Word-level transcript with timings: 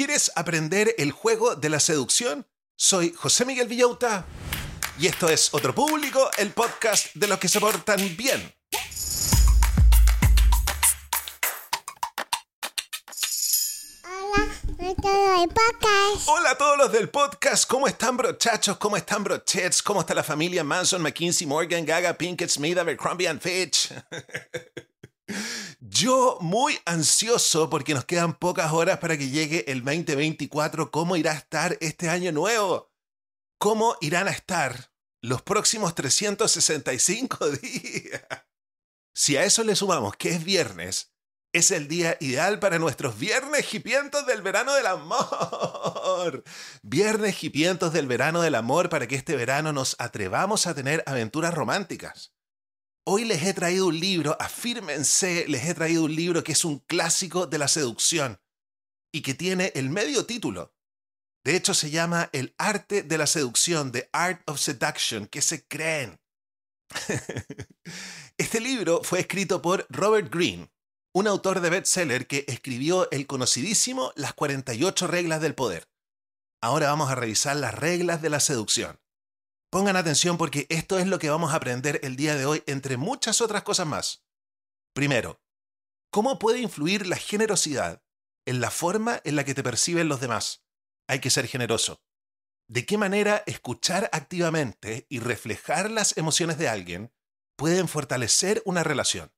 ¿Quieres 0.00 0.32
aprender 0.34 0.94
el 0.96 1.12
juego 1.12 1.56
de 1.56 1.68
la 1.68 1.78
seducción? 1.78 2.46
Soy 2.74 3.12
José 3.14 3.44
Miguel 3.44 3.68
Villauta 3.68 4.24
y 4.98 5.06
esto 5.06 5.28
es 5.28 5.52
Otro 5.52 5.74
Público, 5.74 6.30
el 6.38 6.52
podcast 6.52 7.08
de 7.12 7.26
los 7.26 7.38
que 7.38 7.48
se 7.48 7.60
portan 7.60 8.00
bien. 8.16 8.54
Hola 16.24 16.50
a 16.52 16.56
todos 16.56 16.78
los 16.78 16.92
del 16.92 17.10
podcast, 17.10 17.68
¿cómo 17.68 17.86
están 17.86 18.16
brochachos? 18.16 18.78
¿Cómo 18.78 18.96
están 18.96 19.22
brochets? 19.22 19.82
¿Cómo 19.82 20.00
está 20.00 20.14
la 20.14 20.24
familia 20.24 20.64
Manson, 20.64 21.02
McKinsey, 21.02 21.46
Morgan, 21.46 21.84
Gaga, 21.84 22.16
Pinkett, 22.16 22.48
Smith, 22.48 22.78
Abercrombie 22.78 23.28
and 23.28 23.42
Fitch? 23.42 23.92
Yo 25.82 26.36
muy 26.42 26.78
ansioso 26.84 27.70
porque 27.70 27.94
nos 27.94 28.04
quedan 28.04 28.34
pocas 28.34 28.70
horas 28.70 28.98
para 28.98 29.16
que 29.16 29.30
llegue 29.30 29.64
el 29.72 29.82
2024. 29.82 30.90
¿Cómo 30.90 31.16
irá 31.16 31.32
a 31.32 31.36
estar 31.36 31.78
este 31.80 32.10
año 32.10 32.32
nuevo? 32.32 32.92
¿Cómo 33.58 33.96
irán 34.02 34.28
a 34.28 34.30
estar 34.30 34.92
los 35.22 35.40
próximos 35.40 35.94
365 35.94 37.50
días? 37.62 38.22
Si 39.14 39.38
a 39.38 39.44
eso 39.44 39.64
le 39.64 39.74
sumamos 39.74 40.16
que 40.16 40.28
es 40.30 40.44
viernes, 40.44 41.14
es 41.54 41.70
el 41.70 41.88
día 41.88 42.18
ideal 42.20 42.58
para 42.58 42.78
nuestros 42.78 43.18
viernes 43.18 43.72
hipientos 43.72 44.26
del 44.26 44.42
verano 44.42 44.74
del 44.74 44.86
amor. 44.86 46.44
Viernes 46.82 47.42
hipientos 47.42 47.94
del 47.94 48.06
verano 48.06 48.42
del 48.42 48.54
amor 48.54 48.90
para 48.90 49.06
que 49.06 49.16
este 49.16 49.34
verano 49.34 49.72
nos 49.72 49.96
atrevamos 49.98 50.66
a 50.66 50.74
tener 50.74 51.02
aventuras 51.06 51.54
románticas. 51.54 52.34
Hoy 53.12 53.24
les 53.24 53.42
he 53.42 53.52
traído 53.54 53.88
un 53.88 53.98
libro, 53.98 54.36
afírmense, 54.38 55.44
les 55.48 55.64
he 55.64 55.74
traído 55.74 56.04
un 56.04 56.14
libro 56.14 56.44
que 56.44 56.52
es 56.52 56.64
un 56.64 56.78
clásico 56.78 57.48
de 57.48 57.58
la 57.58 57.66
seducción 57.66 58.40
y 59.12 59.22
que 59.22 59.34
tiene 59.34 59.72
el 59.74 59.90
medio 59.90 60.26
título. 60.26 60.76
De 61.44 61.56
hecho, 61.56 61.74
se 61.74 61.90
llama 61.90 62.30
El 62.32 62.54
arte 62.56 63.02
de 63.02 63.18
la 63.18 63.26
seducción, 63.26 63.90
The 63.90 64.08
Art 64.12 64.48
of 64.48 64.60
Seduction. 64.60 65.26
¿Qué 65.26 65.42
se 65.42 65.66
creen? 65.66 66.20
este 68.38 68.60
libro 68.60 69.02
fue 69.02 69.18
escrito 69.18 69.60
por 69.60 69.88
Robert 69.88 70.32
Greene, 70.32 70.70
un 71.12 71.26
autor 71.26 71.62
de 71.62 71.70
bestseller 71.70 72.28
que 72.28 72.44
escribió 72.46 73.10
el 73.10 73.26
conocidísimo 73.26 74.12
Las 74.14 74.34
48 74.34 75.08
reglas 75.08 75.40
del 75.40 75.56
poder. 75.56 75.90
Ahora 76.62 76.86
vamos 76.86 77.10
a 77.10 77.16
revisar 77.16 77.56
las 77.56 77.74
reglas 77.74 78.22
de 78.22 78.30
la 78.30 78.38
seducción. 78.38 79.00
Pongan 79.70 79.94
atención 79.94 80.36
porque 80.36 80.66
esto 80.68 80.98
es 80.98 81.06
lo 81.06 81.20
que 81.20 81.30
vamos 81.30 81.52
a 81.52 81.56
aprender 81.56 82.00
el 82.02 82.16
día 82.16 82.34
de 82.34 82.44
hoy, 82.44 82.64
entre 82.66 82.96
muchas 82.96 83.40
otras 83.40 83.62
cosas 83.62 83.86
más. 83.86 84.24
Primero, 84.92 85.40
¿cómo 86.10 86.40
puede 86.40 86.58
influir 86.58 87.06
la 87.06 87.14
generosidad 87.14 88.02
en 88.46 88.60
la 88.60 88.72
forma 88.72 89.20
en 89.22 89.36
la 89.36 89.44
que 89.44 89.54
te 89.54 89.62
perciben 89.62 90.08
los 90.08 90.20
demás? 90.20 90.64
Hay 91.06 91.20
que 91.20 91.30
ser 91.30 91.46
generoso. 91.46 92.02
¿De 92.68 92.84
qué 92.84 92.98
manera 92.98 93.44
escuchar 93.46 94.10
activamente 94.12 95.06
y 95.08 95.20
reflejar 95.20 95.88
las 95.88 96.16
emociones 96.16 96.58
de 96.58 96.68
alguien 96.68 97.12
pueden 97.56 97.86
fortalecer 97.86 98.62
una 98.64 98.82
relación? 98.82 99.32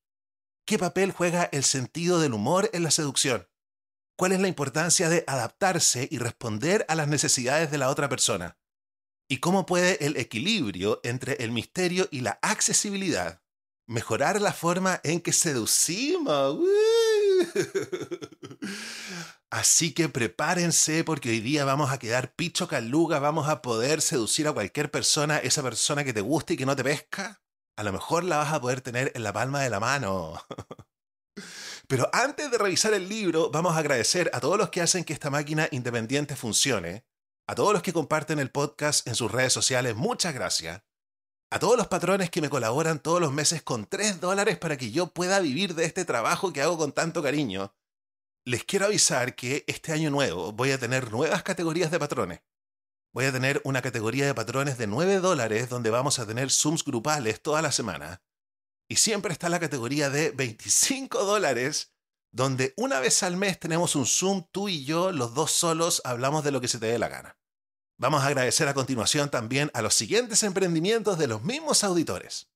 ¿Qué 0.64 0.78
papel 0.78 1.12
juega 1.12 1.44
el 1.52 1.62
sentido 1.62 2.20
del 2.20 2.32
humor 2.32 2.70
en 2.72 2.84
la 2.84 2.90
seducción? 2.90 3.48
¿Cuál 4.16 4.32
es 4.32 4.40
la 4.40 4.48
importancia 4.48 5.10
de 5.10 5.24
adaptarse 5.26 6.08
y 6.10 6.16
responder 6.16 6.86
a 6.88 6.94
las 6.94 7.08
necesidades 7.08 7.70
de 7.70 7.78
la 7.78 7.90
otra 7.90 8.08
persona? 8.08 8.56
Y 9.32 9.38
cómo 9.38 9.64
puede 9.64 10.04
el 10.04 10.18
equilibrio 10.18 11.00
entre 11.04 11.42
el 11.42 11.52
misterio 11.52 12.06
y 12.10 12.20
la 12.20 12.38
accesibilidad 12.42 13.40
mejorar 13.86 14.42
la 14.42 14.52
forma 14.52 15.00
en 15.04 15.22
que 15.22 15.32
seducimos. 15.32 16.58
Así 19.50 19.94
que 19.94 20.10
prepárense 20.10 21.02
porque 21.02 21.30
hoy 21.30 21.40
día 21.40 21.64
vamos 21.64 21.90
a 21.90 21.98
quedar 21.98 22.34
picho 22.34 22.68
caluga, 22.68 23.20
vamos 23.20 23.48
a 23.48 23.62
poder 23.62 24.02
seducir 24.02 24.48
a 24.48 24.52
cualquier 24.52 24.90
persona, 24.90 25.38
esa 25.38 25.62
persona 25.62 26.04
que 26.04 26.12
te 26.12 26.20
guste 26.20 26.52
y 26.52 26.56
que 26.58 26.66
no 26.66 26.76
te 26.76 26.84
pesca. 26.84 27.40
A 27.78 27.84
lo 27.84 27.92
mejor 27.94 28.24
la 28.24 28.36
vas 28.36 28.52
a 28.52 28.60
poder 28.60 28.82
tener 28.82 29.12
en 29.14 29.22
la 29.22 29.32
palma 29.32 29.62
de 29.62 29.70
la 29.70 29.80
mano. 29.80 30.44
Pero 31.88 32.10
antes 32.12 32.50
de 32.50 32.58
revisar 32.58 32.92
el 32.92 33.08
libro, 33.08 33.50
vamos 33.50 33.76
a 33.76 33.78
agradecer 33.78 34.30
a 34.34 34.40
todos 34.40 34.58
los 34.58 34.68
que 34.68 34.82
hacen 34.82 35.04
que 35.04 35.14
esta 35.14 35.30
máquina 35.30 35.68
independiente 35.70 36.36
funcione 36.36 37.06
a 37.52 37.54
todos 37.54 37.74
los 37.74 37.82
que 37.82 37.92
comparten 37.92 38.38
el 38.38 38.50
podcast 38.50 39.06
en 39.06 39.14
sus 39.14 39.30
redes 39.30 39.52
sociales, 39.52 39.94
muchas 39.94 40.32
gracias. 40.32 40.82
A 41.50 41.58
todos 41.58 41.76
los 41.76 41.86
patrones 41.86 42.30
que 42.30 42.40
me 42.40 42.48
colaboran 42.48 42.98
todos 42.98 43.20
los 43.20 43.30
meses 43.30 43.60
con 43.60 43.84
3 43.84 44.22
dólares 44.22 44.56
para 44.56 44.78
que 44.78 44.90
yo 44.90 45.08
pueda 45.08 45.38
vivir 45.38 45.74
de 45.74 45.84
este 45.84 46.06
trabajo 46.06 46.54
que 46.54 46.62
hago 46.62 46.78
con 46.78 46.92
tanto 46.92 47.22
cariño. 47.22 47.74
Les 48.46 48.64
quiero 48.64 48.86
avisar 48.86 49.34
que 49.34 49.64
este 49.66 49.92
año 49.92 50.08
nuevo 50.08 50.52
voy 50.52 50.70
a 50.70 50.78
tener 50.78 51.12
nuevas 51.12 51.42
categorías 51.42 51.90
de 51.90 51.98
patrones. 51.98 52.40
Voy 53.12 53.26
a 53.26 53.32
tener 53.32 53.60
una 53.64 53.82
categoría 53.82 54.24
de 54.24 54.34
patrones 54.34 54.78
de 54.78 54.86
9 54.86 55.18
dólares 55.18 55.68
donde 55.68 55.90
vamos 55.90 56.18
a 56.20 56.26
tener 56.26 56.50
Zooms 56.50 56.82
grupales 56.82 57.42
toda 57.42 57.60
la 57.60 57.70
semana. 57.70 58.22
Y 58.88 58.96
siempre 58.96 59.34
está 59.34 59.50
la 59.50 59.60
categoría 59.60 60.08
de 60.08 60.30
25 60.30 61.22
dólares 61.22 61.92
donde 62.32 62.72
una 62.78 62.98
vez 62.98 63.22
al 63.22 63.36
mes 63.36 63.60
tenemos 63.60 63.94
un 63.94 64.06
Zoom, 64.06 64.44
tú 64.50 64.68
y 64.68 64.84
yo, 64.84 65.12
los 65.12 65.34
dos 65.34 65.52
solos, 65.52 66.00
hablamos 66.04 66.42
de 66.42 66.50
lo 66.50 66.60
que 66.60 66.68
se 66.68 66.78
te 66.78 66.86
dé 66.86 66.98
la 66.98 67.08
gana. 67.08 67.38
Vamos 68.02 68.24
a 68.24 68.26
agradecer 68.26 68.66
a 68.66 68.74
continuación 68.74 69.30
también 69.30 69.70
a 69.74 69.80
los 69.80 69.94
siguientes 69.94 70.42
emprendimientos 70.42 71.20
de 71.20 71.28
los 71.28 71.44
mismos 71.44 71.84
auditores. 71.84 72.48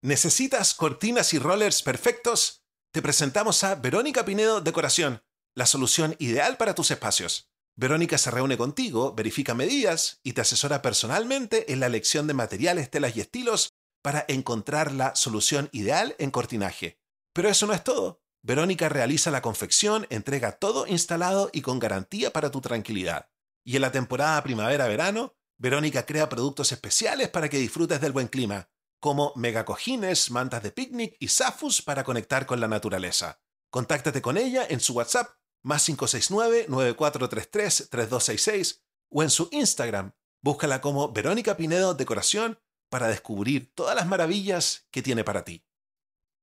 ¿Necesitas 0.00 0.74
cortinas 0.74 1.34
y 1.34 1.40
rollers 1.40 1.82
perfectos? 1.82 2.62
Te 2.92 3.02
presentamos 3.02 3.64
a 3.64 3.74
Verónica 3.74 4.24
Pinedo 4.24 4.60
Decoración, 4.60 5.24
la 5.56 5.66
solución 5.66 6.14
ideal 6.20 6.56
para 6.56 6.76
tus 6.76 6.92
espacios. 6.92 7.50
Verónica 7.74 8.16
se 8.16 8.30
reúne 8.30 8.56
contigo, 8.56 9.12
verifica 9.12 9.54
medidas 9.54 10.20
y 10.22 10.34
te 10.34 10.42
asesora 10.42 10.82
personalmente 10.82 11.72
en 11.72 11.80
la 11.80 11.86
elección 11.86 12.28
de 12.28 12.34
materiales, 12.34 12.88
telas 12.88 13.16
y 13.16 13.22
estilos 13.22 13.70
para 14.02 14.24
encontrar 14.28 14.92
la 14.92 15.16
solución 15.16 15.68
ideal 15.72 16.14
en 16.20 16.30
cortinaje. 16.30 17.00
Pero 17.32 17.48
eso 17.48 17.66
no 17.66 17.72
es 17.72 17.82
todo. 17.82 18.22
Verónica 18.42 18.88
realiza 18.88 19.32
la 19.32 19.42
confección, 19.42 20.06
entrega 20.10 20.52
todo 20.52 20.86
instalado 20.86 21.50
y 21.52 21.62
con 21.62 21.80
garantía 21.80 22.32
para 22.32 22.52
tu 22.52 22.60
tranquilidad. 22.60 23.30
Y 23.66 23.74
en 23.74 23.82
la 23.82 23.90
temporada 23.90 24.40
primavera-verano, 24.44 25.34
Verónica 25.58 26.06
crea 26.06 26.28
productos 26.28 26.70
especiales 26.70 27.30
para 27.30 27.48
que 27.48 27.58
disfrutes 27.58 28.00
del 28.00 28.12
buen 28.12 28.28
clima, 28.28 28.70
como 29.00 29.32
megacojines, 29.34 30.30
mantas 30.30 30.62
de 30.62 30.70
picnic 30.70 31.16
y 31.18 31.26
zafus 31.26 31.82
para 31.82 32.04
conectar 32.04 32.46
con 32.46 32.60
la 32.60 32.68
naturaleza. 32.68 33.40
Contáctate 33.70 34.22
con 34.22 34.36
ella 34.36 34.64
en 34.68 34.78
su 34.78 34.92
WhatsApp 34.92 35.30
más 35.64 35.88
569-9433-3266 35.88 38.82
o 39.10 39.24
en 39.24 39.30
su 39.30 39.48
Instagram. 39.50 40.12
Búscala 40.40 40.80
como 40.80 41.10
Verónica 41.10 41.56
Pinedo 41.56 41.94
Decoración 41.94 42.60
para 42.88 43.08
descubrir 43.08 43.74
todas 43.74 43.96
las 43.96 44.06
maravillas 44.06 44.86
que 44.92 45.02
tiene 45.02 45.24
para 45.24 45.44
ti. 45.44 45.66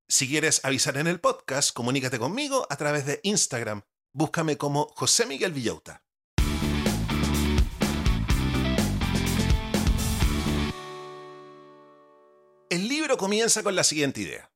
Si 0.09 0.27
quieres 0.27 0.59
avisar 0.65 0.97
en 0.97 1.07
el 1.07 1.21
podcast, 1.21 1.73
comunícate 1.73 2.19
conmigo 2.19 2.67
a 2.69 2.75
través 2.75 3.05
de 3.05 3.21
Instagram. 3.23 3.83
Búscame 4.11 4.57
como 4.57 4.89
José 4.97 5.25
Miguel 5.25 5.53
Villauta. 5.53 6.03
El 12.83 12.89
libro 12.89 13.15
comienza 13.15 13.63
con 13.63 13.77
la 13.77 13.85
siguiente 13.85 14.19
idea. 14.19 14.51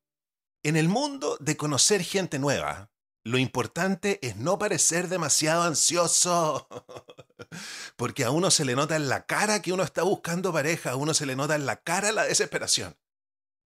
En 0.62 0.76
el 0.76 0.90
mundo 0.90 1.38
de 1.40 1.56
conocer 1.56 2.02
gente 2.02 2.38
nueva, 2.38 2.92
lo 3.24 3.38
importante 3.38 4.18
es 4.20 4.36
no 4.36 4.58
parecer 4.58 5.08
demasiado 5.08 5.62
ansioso. 5.62 6.68
Porque 7.96 8.24
a 8.24 8.30
uno 8.30 8.50
se 8.50 8.66
le 8.66 8.76
nota 8.76 8.96
en 8.96 9.08
la 9.08 9.24
cara 9.24 9.62
que 9.62 9.72
uno 9.72 9.82
está 9.82 10.02
buscando 10.02 10.52
pareja, 10.52 10.90
a 10.90 10.96
uno 10.96 11.14
se 11.14 11.24
le 11.24 11.36
nota 11.36 11.54
en 11.54 11.64
la 11.64 11.76
cara 11.80 12.12
la 12.12 12.24
desesperación. 12.24 12.98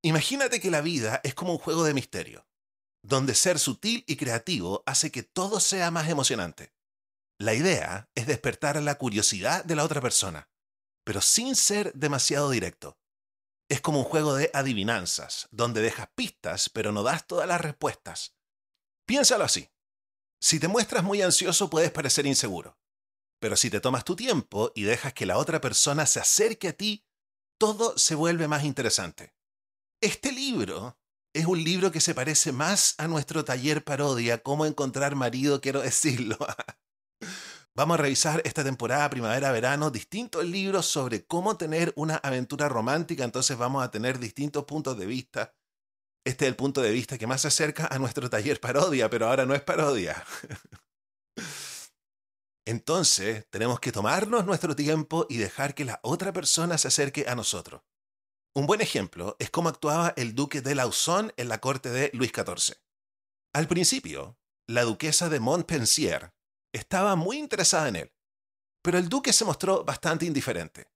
Imagínate 0.00 0.60
que 0.60 0.70
la 0.70 0.80
vida 0.80 1.20
es 1.24 1.34
como 1.34 1.54
un 1.54 1.58
juego 1.58 1.82
de 1.82 1.94
misterio, 1.94 2.46
donde 3.02 3.34
ser 3.34 3.58
sutil 3.58 4.04
y 4.06 4.14
creativo 4.14 4.84
hace 4.86 5.10
que 5.10 5.24
todo 5.24 5.58
sea 5.58 5.90
más 5.90 6.08
emocionante. 6.08 6.72
La 7.36 7.54
idea 7.54 8.08
es 8.14 8.28
despertar 8.28 8.80
la 8.80 8.94
curiosidad 8.94 9.64
de 9.64 9.74
la 9.74 9.82
otra 9.82 10.00
persona, 10.00 10.48
pero 11.02 11.20
sin 11.20 11.56
ser 11.56 11.92
demasiado 11.94 12.48
directo. 12.48 13.01
Es 13.72 13.80
como 13.80 14.00
un 14.00 14.04
juego 14.04 14.34
de 14.34 14.50
adivinanzas, 14.52 15.48
donde 15.50 15.80
dejas 15.80 16.10
pistas 16.14 16.68
pero 16.68 16.92
no 16.92 17.02
das 17.02 17.26
todas 17.26 17.48
las 17.48 17.58
respuestas. 17.58 18.36
Piénsalo 19.06 19.44
así. 19.44 19.70
Si 20.42 20.60
te 20.60 20.68
muestras 20.68 21.02
muy 21.02 21.22
ansioso 21.22 21.70
puedes 21.70 21.90
parecer 21.90 22.26
inseguro, 22.26 22.78
pero 23.40 23.56
si 23.56 23.70
te 23.70 23.80
tomas 23.80 24.04
tu 24.04 24.14
tiempo 24.14 24.72
y 24.74 24.82
dejas 24.82 25.14
que 25.14 25.24
la 25.24 25.38
otra 25.38 25.62
persona 25.62 26.04
se 26.04 26.20
acerque 26.20 26.68
a 26.68 26.72
ti, 26.74 27.06
todo 27.58 27.96
se 27.96 28.14
vuelve 28.14 28.46
más 28.46 28.64
interesante. 28.64 29.34
Este 30.02 30.32
libro 30.32 30.98
es 31.32 31.46
un 31.46 31.64
libro 31.64 31.90
que 31.90 32.02
se 32.02 32.14
parece 32.14 32.52
más 32.52 32.94
a 32.98 33.08
nuestro 33.08 33.42
taller 33.42 33.84
parodia, 33.84 34.42
cómo 34.42 34.66
encontrar 34.66 35.14
marido, 35.14 35.62
quiero 35.62 35.80
decirlo. 35.80 36.36
Vamos 37.74 37.94
a 37.98 38.02
revisar 38.02 38.42
esta 38.44 38.62
temporada 38.62 39.08
primavera-verano 39.08 39.90
distintos 39.90 40.44
libros 40.44 40.84
sobre 40.84 41.24
cómo 41.24 41.56
tener 41.56 41.94
una 41.96 42.16
aventura 42.16 42.68
romántica, 42.68 43.24
entonces 43.24 43.56
vamos 43.56 43.82
a 43.82 43.90
tener 43.90 44.18
distintos 44.18 44.64
puntos 44.64 44.98
de 44.98 45.06
vista. 45.06 45.54
Este 46.22 46.44
es 46.44 46.50
el 46.50 46.56
punto 46.56 46.82
de 46.82 46.90
vista 46.90 47.16
que 47.16 47.26
más 47.26 47.40
se 47.40 47.48
acerca 47.48 47.86
a 47.86 47.98
nuestro 47.98 48.28
taller 48.28 48.60
parodia, 48.60 49.08
pero 49.08 49.26
ahora 49.26 49.46
no 49.46 49.54
es 49.54 49.62
parodia. 49.62 50.22
Entonces 52.66 53.46
tenemos 53.50 53.80
que 53.80 53.90
tomarnos 53.90 54.44
nuestro 54.44 54.76
tiempo 54.76 55.26
y 55.28 55.38
dejar 55.38 55.74
que 55.74 55.84
la 55.84 55.98
otra 56.02 56.32
persona 56.32 56.78
se 56.78 56.88
acerque 56.88 57.24
a 57.26 57.34
nosotros. 57.34 57.82
Un 58.54 58.66
buen 58.66 58.82
ejemplo 58.82 59.34
es 59.40 59.50
cómo 59.50 59.70
actuaba 59.70 60.12
el 60.16 60.34
duque 60.34 60.60
de 60.60 60.74
Lauzon 60.74 61.32
en 61.36 61.48
la 61.48 61.58
corte 61.58 61.90
de 61.90 62.10
Luis 62.12 62.30
XIV. 62.32 62.76
Al 63.54 63.66
principio, 63.66 64.38
la 64.68 64.82
duquesa 64.82 65.28
de 65.28 65.40
Montpensier 65.40 66.34
estaba 66.72 67.16
muy 67.16 67.38
interesada 67.38 67.88
en 67.88 67.96
él, 67.96 68.12
pero 68.82 68.98
el 68.98 69.08
duque 69.08 69.32
se 69.32 69.44
mostró 69.44 69.84
bastante 69.84 70.26
indiferente. 70.26 70.90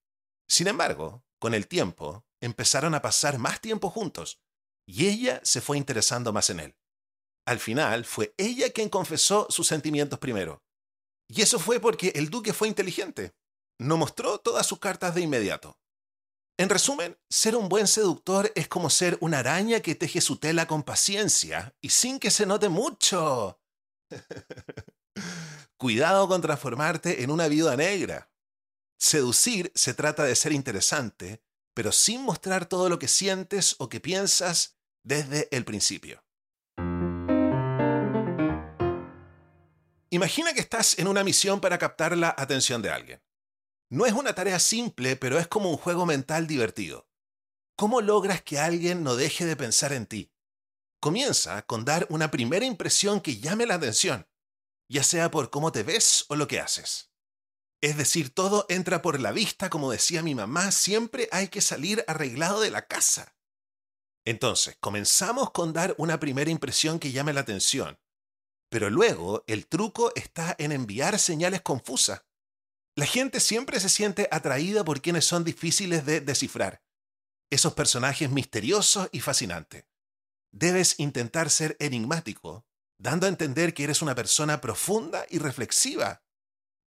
Sin 0.48 0.66
embargo, 0.66 1.24
con 1.38 1.54
el 1.54 1.68
tiempo, 1.68 2.24
empezaron 2.40 2.94
a 2.94 3.02
pasar 3.02 3.38
más 3.38 3.60
tiempo 3.60 3.90
juntos 3.90 4.40
y 4.86 5.06
ella 5.08 5.40
se 5.44 5.60
fue 5.60 5.76
interesando 5.76 6.32
más 6.32 6.50
en 6.50 6.60
él. 6.60 6.76
Al 7.46 7.60
final, 7.60 8.04
fue 8.04 8.34
ella 8.38 8.70
quien 8.70 8.88
confesó 8.88 9.46
sus 9.50 9.66
sentimientos 9.66 10.18
primero. 10.18 10.64
Y 11.28 11.42
eso 11.42 11.58
fue 11.58 11.80
porque 11.80 12.12
el 12.14 12.30
duque 12.30 12.52
fue 12.52 12.68
inteligente. 12.68 13.34
No 13.78 13.96
mostró 13.96 14.38
todas 14.38 14.66
sus 14.66 14.78
cartas 14.78 15.14
de 15.14 15.20
inmediato. 15.20 15.78
En 16.58 16.70
resumen, 16.70 17.18
ser 17.28 17.54
un 17.54 17.68
buen 17.68 17.86
seductor 17.86 18.50
es 18.54 18.66
como 18.66 18.88
ser 18.88 19.18
una 19.20 19.40
araña 19.40 19.80
que 19.80 19.94
teje 19.94 20.20
su 20.20 20.38
tela 20.38 20.66
con 20.66 20.82
paciencia 20.82 21.76
y 21.82 21.90
sin 21.90 22.18
que 22.18 22.30
se 22.30 22.46
note 22.46 22.68
mucho. 22.68 23.60
Cuidado 25.76 26.26
con 26.28 26.40
transformarte 26.40 27.22
en 27.22 27.30
una 27.30 27.48
viuda 27.48 27.76
negra. 27.76 28.30
Seducir 28.98 29.72
se 29.74 29.94
trata 29.94 30.24
de 30.24 30.34
ser 30.34 30.52
interesante, 30.52 31.42
pero 31.74 31.92
sin 31.92 32.22
mostrar 32.22 32.66
todo 32.66 32.88
lo 32.88 32.98
que 32.98 33.08
sientes 33.08 33.76
o 33.78 33.88
que 33.88 34.00
piensas 34.00 34.78
desde 35.02 35.48
el 35.54 35.64
principio. 35.64 36.24
Imagina 40.10 40.54
que 40.54 40.60
estás 40.60 40.98
en 40.98 41.08
una 41.08 41.24
misión 41.24 41.60
para 41.60 41.78
captar 41.78 42.16
la 42.16 42.34
atención 42.38 42.80
de 42.80 42.90
alguien. 42.90 43.22
No 43.90 44.06
es 44.06 44.14
una 44.14 44.34
tarea 44.34 44.58
simple, 44.58 45.16
pero 45.16 45.38
es 45.38 45.46
como 45.46 45.70
un 45.70 45.76
juego 45.76 46.06
mental 46.06 46.46
divertido. 46.46 47.08
¿Cómo 47.76 48.00
logras 48.00 48.40
que 48.40 48.58
alguien 48.58 49.04
no 49.04 49.16
deje 49.16 49.44
de 49.44 49.56
pensar 49.56 49.92
en 49.92 50.06
ti? 50.06 50.32
Comienza 51.00 51.62
con 51.62 51.84
dar 51.84 52.06
una 52.08 52.30
primera 52.30 52.64
impresión 52.64 53.20
que 53.20 53.36
llame 53.36 53.66
la 53.66 53.74
atención, 53.74 54.26
ya 54.88 55.02
sea 55.02 55.30
por 55.30 55.50
cómo 55.50 55.72
te 55.72 55.82
ves 55.82 56.24
o 56.28 56.36
lo 56.36 56.48
que 56.48 56.60
haces. 56.60 57.10
Es 57.80 57.96
decir, 57.96 58.32
todo 58.34 58.66
entra 58.68 59.02
por 59.02 59.20
la 59.20 59.32
vista, 59.32 59.70
como 59.70 59.90
decía 59.90 60.22
mi 60.22 60.34
mamá, 60.34 60.72
siempre 60.72 61.28
hay 61.30 61.48
que 61.48 61.60
salir 61.60 62.04
arreglado 62.08 62.60
de 62.60 62.70
la 62.70 62.86
casa. 62.86 63.36
Entonces, 64.24 64.76
comenzamos 64.80 65.52
con 65.52 65.72
dar 65.72 65.94
una 65.98 66.18
primera 66.18 66.50
impresión 66.50 66.98
que 66.98 67.12
llame 67.12 67.32
la 67.32 67.42
atención, 67.42 68.00
pero 68.68 68.90
luego 68.90 69.44
el 69.46 69.66
truco 69.66 70.10
está 70.16 70.56
en 70.58 70.72
enviar 70.72 71.18
señales 71.18 71.62
confusas. 71.62 72.24
La 72.96 73.06
gente 73.06 73.40
siempre 73.40 73.78
se 73.78 73.88
siente 73.88 74.28
atraída 74.32 74.84
por 74.84 75.02
quienes 75.02 75.26
son 75.26 75.44
difíciles 75.44 76.06
de 76.06 76.20
descifrar. 76.20 76.82
Esos 77.50 77.74
personajes 77.74 78.30
misteriosos 78.30 79.08
y 79.12 79.20
fascinantes. 79.20 79.84
Debes 80.50 80.98
intentar 80.98 81.50
ser 81.50 81.76
enigmático, 81.78 82.66
dando 82.98 83.26
a 83.26 83.28
entender 83.28 83.74
que 83.74 83.84
eres 83.84 84.02
una 84.02 84.14
persona 84.14 84.60
profunda 84.60 85.26
y 85.30 85.38
reflexiva. 85.38 86.22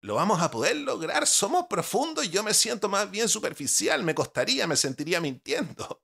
¿Lo 0.02 0.14
vamos 0.14 0.40
a 0.40 0.50
poder 0.50 0.76
lograr? 0.76 1.26
Somos 1.26 1.66
profundos 1.68 2.24
y 2.24 2.30
yo 2.30 2.42
me 2.42 2.54
siento 2.54 2.88
más 2.88 3.10
bien 3.10 3.28
superficial. 3.28 4.02
Me 4.02 4.14
costaría, 4.14 4.66
me 4.66 4.76
sentiría 4.76 5.20
mintiendo. 5.20 6.02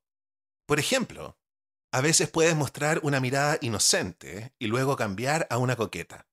Por 0.67 0.79
ejemplo, 0.79 1.39
a 1.93 2.01
veces 2.01 2.29
puedes 2.29 2.55
mostrar 2.55 3.01
una 3.05 3.21
mirada 3.21 3.59
inocente 3.63 4.55
y 4.59 4.67
luego 4.67 4.97
cambiar 4.97 5.47
a 5.51 5.59
una 5.59 5.77
coqueta. 5.77 6.29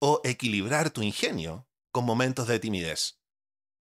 O 0.00 0.20
equilibrar 0.24 0.90
tu 0.90 1.02
ingenio 1.02 1.68
con 1.92 2.04
momentos 2.04 2.48
de 2.48 2.58
timidez. 2.58 3.20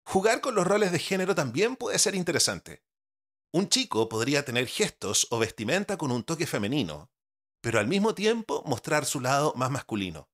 Jugar 0.04 0.40
con 0.40 0.54
los 0.54 0.66
roles 0.66 0.92
de 0.92 0.98
género 0.98 1.34
también 1.34 1.76
puede 1.76 1.98
ser 1.98 2.14
interesante. 2.14 2.84
Un 3.54 3.68
chico 3.68 4.08
podría 4.08 4.44
tener 4.44 4.66
gestos 4.66 5.26
o 5.30 5.38
vestimenta 5.38 5.96
con 5.96 6.10
un 6.10 6.24
toque 6.24 6.46
femenino, 6.46 7.11
pero 7.62 7.78
al 7.78 7.86
mismo 7.86 8.14
tiempo 8.14 8.62
mostrar 8.66 9.06
su 9.06 9.20
lado 9.20 9.54
más 9.56 9.70
masculino. 9.70 10.28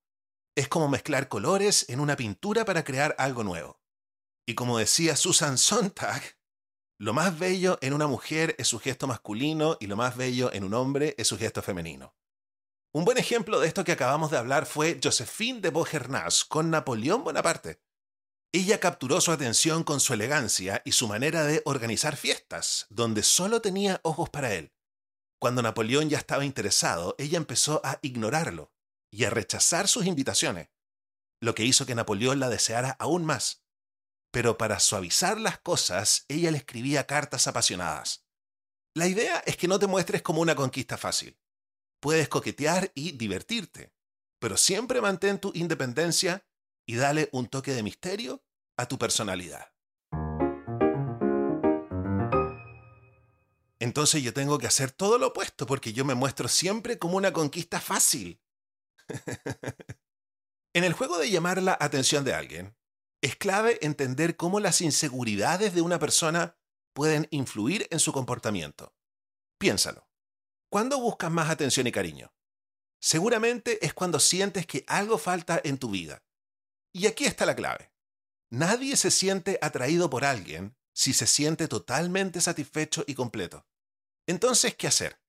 Es 0.56 0.66
como 0.66 0.88
mezclar 0.88 1.28
colores 1.28 1.84
en 1.88 2.00
una 2.00 2.16
pintura 2.16 2.64
para 2.64 2.82
crear 2.82 3.14
algo 3.18 3.44
nuevo. 3.44 3.80
Y 4.46 4.54
como 4.54 4.78
decía 4.78 5.14
Susan 5.14 5.58
Sontag, 5.58 6.22
lo 6.98 7.12
más 7.12 7.38
bello 7.38 7.78
en 7.80 7.92
una 7.92 8.08
mujer 8.08 8.56
es 8.58 8.66
su 8.66 8.80
gesto 8.80 9.06
masculino 9.06 9.76
y 9.78 9.86
lo 9.86 9.94
más 9.94 10.16
bello 10.16 10.52
en 10.52 10.64
un 10.64 10.74
hombre 10.74 11.14
es 11.18 11.28
su 11.28 11.38
gesto 11.38 11.62
femenino. 11.62 12.16
Un 12.92 13.04
buen 13.04 13.18
ejemplo 13.18 13.60
de 13.60 13.68
esto 13.68 13.84
que 13.84 13.92
acabamos 13.92 14.30
de 14.30 14.38
hablar 14.38 14.64
fue 14.64 14.98
Josephine 15.00 15.60
de 15.60 15.70
Beauharnais 15.70 16.44
con 16.44 16.70
Napoleón 16.70 17.22
Bonaparte. 17.22 17.82
Ella 18.50 18.80
capturó 18.80 19.20
su 19.20 19.30
atención 19.30 19.84
con 19.84 20.00
su 20.00 20.14
elegancia 20.14 20.80
y 20.86 20.92
su 20.92 21.06
manera 21.06 21.44
de 21.44 21.60
organizar 21.66 22.16
fiestas, 22.16 22.86
donde 22.88 23.22
solo 23.22 23.60
tenía 23.60 24.00
ojos 24.02 24.30
para 24.30 24.54
él. 24.54 24.72
Cuando 25.40 25.62
Napoleón 25.62 26.08
ya 26.08 26.18
estaba 26.18 26.44
interesado, 26.44 27.14
ella 27.18 27.36
empezó 27.36 27.80
a 27.84 27.98
ignorarlo 28.02 28.72
y 29.10 29.24
a 29.24 29.30
rechazar 29.30 29.86
sus 29.88 30.06
invitaciones, 30.06 30.68
lo 31.40 31.54
que 31.54 31.64
hizo 31.64 31.86
que 31.86 31.94
Napoleón 31.94 32.40
la 32.40 32.48
deseara 32.48 32.96
aún 32.98 33.24
más. 33.24 33.64
Pero 34.32 34.58
para 34.58 34.80
suavizar 34.80 35.40
las 35.40 35.58
cosas, 35.58 36.24
ella 36.28 36.50
le 36.50 36.58
escribía 36.58 37.06
cartas 37.06 37.46
apasionadas. 37.46 38.26
La 38.94 39.06
idea 39.06 39.38
es 39.46 39.56
que 39.56 39.68
no 39.68 39.78
te 39.78 39.86
muestres 39.86 40.22
como 40.22 40.40
una 40.40 40.56
conquista 40.56 40.98
fácil. 40.98 41.38
Puedes 42.00 42.28
coquetear 42.28 42.90
y 42.94 43.12
divertirte, 43.12 43.94
pero 44.40 44.56
siempre 44.56 45.00
mantén 45.00 45.38
tu 45.38 45.52
independencia 45.54 46.46
y 46.86 46.96
dale 46.96 47.28
un 47.32 47.48
toque 47.48 47.72
de 47.72 47.82
misterio 47.82 48.44
a 48.76 48.86
tu 48.86 48.98
personalidad. 48.98 49.72
Entonces 53.80 54.22
yo 54.22 54.32
tengo 54.32 54.58
que 54.58 54.66
hacer 54.66 54.90
todo 54.90 55.18
lo 55.18 55.28
opuesto 55.28 55.66
porque 55.66 55.92
yo 55.92 56.04
me 56.04 56.14
muestro 56.14 56.48
siempre 56.48 56.98
como 56.98 57.16
una 57.16 57.32
conquista 57.32 57.80
fácil. 57.80 58.40
en 60.74 60.84
el 60.84 60.92
juego 60.92 61.18
de 61.18 61.30
llamar 61.30 61.62
la 61.62 61.76
atención 61.80 62.24
de 62.24 62.34
alguien, 62.34 62.76
es 63.20 63.36
clave 63.36 63.78
entender 63.82 64.36
cómo 64.36 64.60
las 64.60 64.80
inseguridades 64.80 65.74
de 65.74 65.82
una 65.82 65.98
persona 65.98 66.56
pueden 66.92 67.28
influir 67.30 67.86
en 67.90 68.00
su 68.00 68.12
comportamiento. 68.12 68.94
Piénsalo. 69.58 70.08
¿Cuándo 70.70 71.00
buscas 71.00 71.30
más 71.30 71.50
atención 71.50 71.86
y 71.86 71.92
cariño? 71.92 72.32
Seguramente 73.00 73.84
es 73.84 73.94
cuando 73.94 74.20
sientes 74.20 74.66
que 74.66 74.84
algo 74.86 75.18
falta 75.18 75.60
en 75.62 75.78
tu 75.78 75.90
vida. 75.90 76.24
Y 76.92 77.06
aquí 77.06 77.24
está 77.24 77.46
la 77.46 77.56
clave. 77.56 77.92
Nadie 78.50 78.96
se 78.96 79.10
siente 79.10 79.58
atraído 79.62 80.10
por 80.10 80.24
alguien 80.24 80.76
si 80.98 81.12
se 81.12 81.28
siente 81.28 81.68
totalmente 81.68 82.40
satisfecho 82.40 83.04
y 83.06 83.14
completo. 83.14 83.64
Entonces, 84.26 84.74
¿qué 84.74 84.88
hacer? 84.88 85.22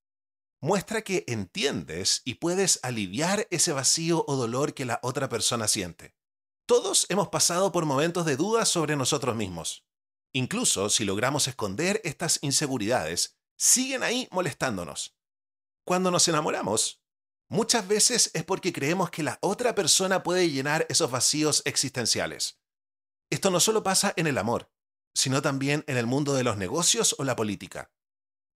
Muestra 0.62 1.04
que 1.04 1.26
entiendes 1.28 2.24
y 2.26 2.36
puedes 2.36 2.80
aliviar 2.82 3.48
ese 3.52 3.72
vacío 3.72 4.26
o 4.28 4.36
dolor 4.36 4.74
que 4.74 4.86
la 4.86 5.00
otra 5.04 5.30
persona 5.30 5.68
siente. 5.68 6.16
Todos 6.66 7.06
hemos 7.10 7.28
pasado 7.28 7.72
por 7.72 7.86
momentos 7.86 8.26
de 8.26 8.36
duda 8.36 8.66
sobre 8.66 8.96
nosotros 8.96 9.36
mismos. 9.36 9.86
Incluso 10.34 10.90
si 10.90 11.06
logramos 11.06 11.48
esconder 11.48 12.02
estas 12.04 12.40
inseguridades, 12.42 13.38
siguen 13.56 14.02
ahí 14.02 14.28
molestándonos. 14.32 15.16
Cuando 15.86 16.10
nos 16.10 16.28
enamoramos, 16.28 17.04
muchas 17.48 17.88
veces 17.88 18.32
es 18.34 18.44
porque 18.44 18.74
creemos 18.74 19.12
que 19.12 19.22
la 19.22 19.38
otra 19.42 19.76
persona 19.76 20.24
puede 20.24 20.50
llenar 20.50 20.88
esos 20.90 21.12
vacíos 21.12 21.62
existenciales. 21.66 22.60
Esto 23.30 23.52
no 23.52 23.60
solo 23.60 23.84
pasa 23.84 24.16
en 24.18 24.26
el 24.26 24.40
amor, 24.40 24.72
sino 25.14 25.42
también 25.42 25.84
en 25.88 25.98
el 25.98 26.06
mundo 26.06 26.34
de 26.34 26.44
los 26.44 26.58
negocios 26.58 27.16
o 27.18 27.24
la 27.24 27.36
política. 27.36 27.92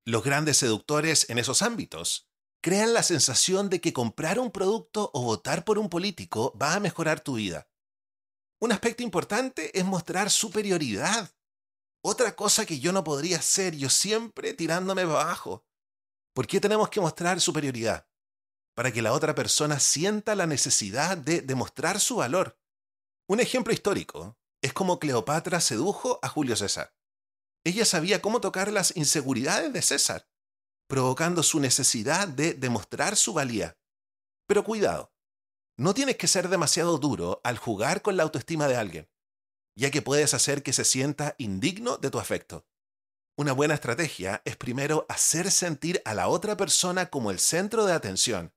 Los 0.05 0.24
grandes 0.24 0.57
seductores 0.57 1.29
en 1.29 1.38
esos 1.38 1.62
ámbitos 1.62 2.29
crean 2.62 2.93
la 2.93 3.03
sensación 3.03 3.69
de 3.69 3.81
que 3.81 3.93
comprar 3.93 4.39
un 4.39 4.51
producto 4.51 5.12
o 5.13 5.24
votar 5.24 5.65
por 5.65 5.77
un 5.77 5.89
político 5.89 6.57
va 6.62 6.75
a 6.75 6.79
mejorar 6.79 7.19
tu 7.22 7.36
vida. 7.36 7.69
Un 8.62 8.72
aspecto 8.72 9.03
importante 9.03 9.77
es 9.77 9.83
mostrar 9.83 10.29
superioridad. 10.29 11.36
Otra 12.01 12.36
cosa 12.36 12.65
que 12.65 12.79
yo 12.79 12.93
no 12.93 13.03
podría 13.03 13.38
hacer, 13.38 13.75
yo 13.75 13.89
siempre 13.89 14.53
tirándome 14.53 15.01
abajo. 15.01 15.65
¿Por 16.33 16.48
qué 16.48 16.60
tenemos 16.60 16.89
que 16.89 17.01
mostrar 17.01 17.39
superioridad? 17.41 18.07
Para 18.75 18.91
que 18.91 19.01
la 19.01 19.13
otra 19.13 19.36
persona 19.36 19.79
sienta 19.79 20.36
la 20.36 20.48
necesidad 20.48 21.17
de 21.17 21.41
demostrar 21.41 22.00
su 22.00 22.17
valor. 22.17 22.57
Un 23.27 23.39
ejemplo 23.39 23.74
histórico 23.74 24.38
es 24.63 24.74
como 24.74 24.98
Cleopatra 24.98 25.60
sedujo 25.60 26.20
a 26.22 26.29
Julio 26.29 26.55
César. 26.55 26.96
Ella 27.65 27.86
sabía 27.86 28.22
cómo 28.22 28.41
tocar 28.41 28.72
las 28.72 28.96
inseguridades 28.96 29.72
de 29.74 29.82
César, 29.82 30.27
provocando 30.88 31.43
su 31.43 31.60
necesidad 31.60 32.29
de 32.29 32.53
demostrar 32.53 33.17
su 33.17 33.34
valía. 33.34 33.77
Pero 34.48 34.63
cuidado, 34.63 35.13
no 35.77 35.93
tienes 35.93 36.15
que 36.15 36.27
ser 36.27 36.48
demasiado 36.48 36.98
duro 36.98 37.41
al 37.43 37.58
jugar 37.58 38.01
con 38.01 38.15
la 38.15 38.24
autoestima 38.24 38.67
de 38.67 38.77
alguien, 38.77 39.10
ya 39.75 39.91
que 39.91 40.01
puedes 40.01 40.34
hacer 40.34 40.63
que 40.63 40.72
se 40.72 40.86
sienta 40.86 41.36
indigno 41.38 41.98
de 41.98 42.10
tu 42.10 42.20
afecto. 42.20 42.65
Una 43.38 43.51
buena 43.51 43.74
estrategia 43.74 44.41
es 44.46 44.55
primero 44.55 45.05
hacer 45.10 45.51
sentir 45.51 46.01
a 46.05 46.13
la 46.13 46.29
otra 46.29 46.55
persona 46.55 47.10
como 47.10 47.32
el 47.32 47.39
centro 47.39 47.86
de 47.86 47.93
atención 47.93 48.53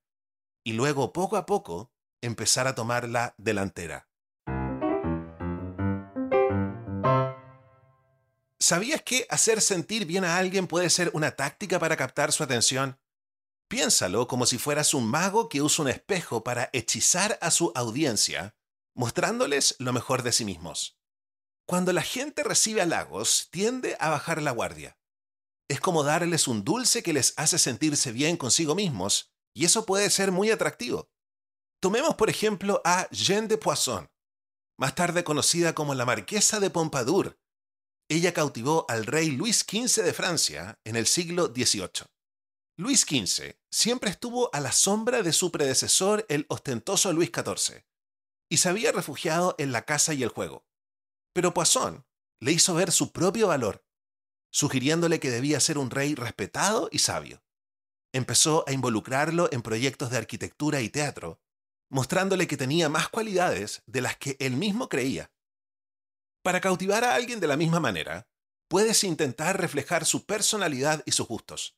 y 0.64 0.74
luego 0.74 1.12
poco 1.12 1.36
a 1.36 1.46
poco 1.46 1.92
empezar 2.22 2.68
a 2.68 2.74
tomar 2.74 3.08
la 3.08 3.34
delantera. 3.38 4.08
¿Sabías 8.68 9.00
que 9.02 9.28
hacer 9.30 9.60
sentir 9.60 10.06
bien 10.06 10.24
a 10.24 10.38
alguien 10.38 10.66
puede 10.66 10.90
ser 10.90 11.12
una 11.14 11.36
táctica 11.36 11.78
para 11.78 11.96
captar 11.96 12.32
su 12.32 12.42
atención? 12.42 12.98
Piénsalo 13.68 14.26
como 14.26 14.44
si 14.44 14.58
fueras 14.58 14.92
un 14.92 15.06
mago 15.06 15.48
que 15.48 15.62
usa 15.62 15.84
un 15.84 15.88
espejo 15.88 16.42
para 16.42 16.68
hechizar 16.72 17.38
a 17.40 17.52
su 17.52 17.70
audiencia, 17.76 18.56
mostrándoles 18.92 19.76
lo 19.78 19.92
mejor 19.92 20.24
de 20.24 20.32
sí 20.32 20.44
mismos. 20.44 20.98
Cuando 21.64 21.92
la 21.92 22.02
gente 22.02 22.42
recibe 22.42 22.82
halagos, 22.82 23.46
tiende 23.52 23.96
a 24.00 24.10
bajar 24.10 24.42
la 24.42 24.50
guardia. 24.50 24.98
Es 25.68 25.78
como 25.78 26.02
darles 26.02 26.48
un 26.48 26.64
dulce 26.64 27.04
que 27.04 27.12
les 27.12 27.34
hace 27.36 27.60
sentirse 27.60 28.10
bien 28.10 28.36
consigo 28.36 28.74
mismos, 28.74 29.32
y 29.54 29.64
eso 29.64 29.86
puede 29.86 30.10
ser 30.10 30.32
muy 30.32 30.50
atractivo. 30.50 31.08
Tomemos 31.80 32.16
por 32.16 32.30
ejemplo 32.30 32.82
a 32.84 33.08
Jeanne 33.12 33.46
de 33.46 33.58
Poisson, 33.58 34.10
más 34.76 34.96
tarde 34.96 35.22
conocida 35.22 35.72
como 35.72 35.94
la 35.94 36.04
Marquesa 36.04 36.58
de 36.58 36.70
Pompadour. 36.70 37.38
Ella 38.08 38.32
cautivó 38.32 38.86
al 38.88 39.04
rey 39.04 39.30
Luis 39.30 39.66
XV 39.68 40.04
de 40.04 40.12
Francia 40.12 40.78
en 40.84 40.94
el 40.94 41.06
siglo 41.06 41.46
XVIII. 41.46 42.06
Luis 42.76 43.00
XV 43.00 43.56
siempre 43.68 44.10
estuvo 44.10 44.54
a 44.54 44.60
la 44.60 44.70
sombra 44.70 45.22
de 45.22 45.32
su 45.32 45.50
predecesor, 45.50 46.24
el 46.28 46.46
ostentoso 46.48 47.12
Luis 47.12 47.32
XIV, 47.34 47.84
y 48.48 48.58
se 48.58 48.68
había 48.68 48.92
refugiado 48.92 49.56
en 49.58 49.72
la 49.72 49.84
casa 49.84 50.14
y 50.14 50.22
el 50.22 50.28
juego. 50.28 50.64
Pero 51.32 51.52
Poisson 51.52 52.06
le 52.38 52.52
hizo 52.52 52.74
ver 52.74 52.92
su 52.92 53.12
propio 53.12 53.48
valor, 53.48 53.84
sugiriéndole 54.52 55.18
que 55.18 55.30
debía 55.30 55.58
ser 55.58 55.76
un 55.76 55.90
rey 55.90 56.14
respetado 56.14 56.88
y 56.92 57.00
sabio. 57.00 57.42
Empezó 58.12 58.64
a 58.68 58.72
involucrarlo 58.72 59.48
en 59.52 59.62
proyectos 59.62 60.10
de 60.10 60.18
arquitectura 60.18 60.80
y 60.80 60.90
teatro, 60.90 61.40
mostrándole 61.90 62.46
que 62.46 62.56
tenía 62.56 62.88
más 62.88 63.08
cualidades 63.08 63.82
de 63.86 64.00
las 64.00 64.16
que 64.16 64.36
él 64.38 64.56
mismo 64.56 64.88
creía. 64.88 65.32
Para 66.46 66.60
cautivar 66.60 67.02
a 67.02 67.16
alguien 67.16 67.40
de 67.40 67.48
la 67.48 67.56
misma 67.56 67.80
manera, 67.80 68.28
puedes 68.68 69.02
intentar 69.02 69.60
reflejar 69.60 70.04
su 70.04 70.26
personalidad 70.26 71.02
y 71.04 71.10
sus 71.10 71.26
gustos. 71.26 71.76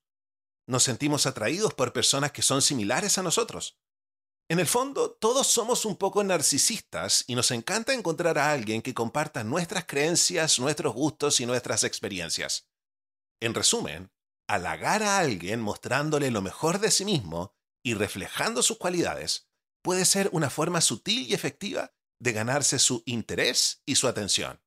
Nos 0.66 0.82
sentimos 0.82 1.24
atraídos 1.24 1.72
por 1.72 1.94
personas 1.94 2.32
que 2.32 2.42
son 2.42 2.60
similares 2.60 3.16
a 3.16 3.22
nosotros. 3.22 3.78
En 4.46 4.58
el 4.58 4.66
fondo, 4.66 5.12
todos 5.12 5.46
somos 5.46 5.86
un 5.86 5.96
poco 5.96 6.22
narcisistas 6.22 7.24
y 7.26 7.34
nos 7.34 7.50
encanta 7.50 7.94
encontrar 7.94 8.36
a 8.36 8.52
alguien 8.52 8.82
que 8.82 8.92
comparta 8.92 9.42
nuestras 9.42 9.86
creencias, 9.86 10.58
nuestros 10.58 10.92
gustos 10.92 11.40
y 11.40 11.46
nuestras 11.46 11.82
experiencias. 11.82 12.68
En 13.40 13.54
resumen, 13.54 14.12
halagar 14.46 15.02
a 15.02 15.16
alguien 15.18 15.62
mostrándole 15.62 16.30
lo 16.30 16.42
mejor 16.42 16.78
de 16.78 16.90
sí 16.90 17.06
mismo 17.06 17.54
y 17.82 17.94
reflejando 17.94 18.62
sus 18.62 18.76
cualidades 18.76 19.48
puede 19.80 20.04
ser 20.04 20.28
una 20.32 20.50
forma 20.50 20.82
sutil 20.82 21.26
y 21.26 21.32
efectiva 21.32 21.94
de 22.20 22.32
ganarse 22.32 22.78
su 22.78 23.02
interés 23.06 23.82
y 23.86 23.96
su 23.96 24.08
atención. 24.08 24.60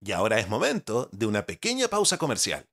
Y 0.00 0.12
ahora 0.12 0.38
es 0.38 0.48
momento 0.48 1.08
de 1.12 1.26
una 1.26 1.46
pequeña 1.46 1.88
pausa 1.88 2.18
comercial. 2.18 2.66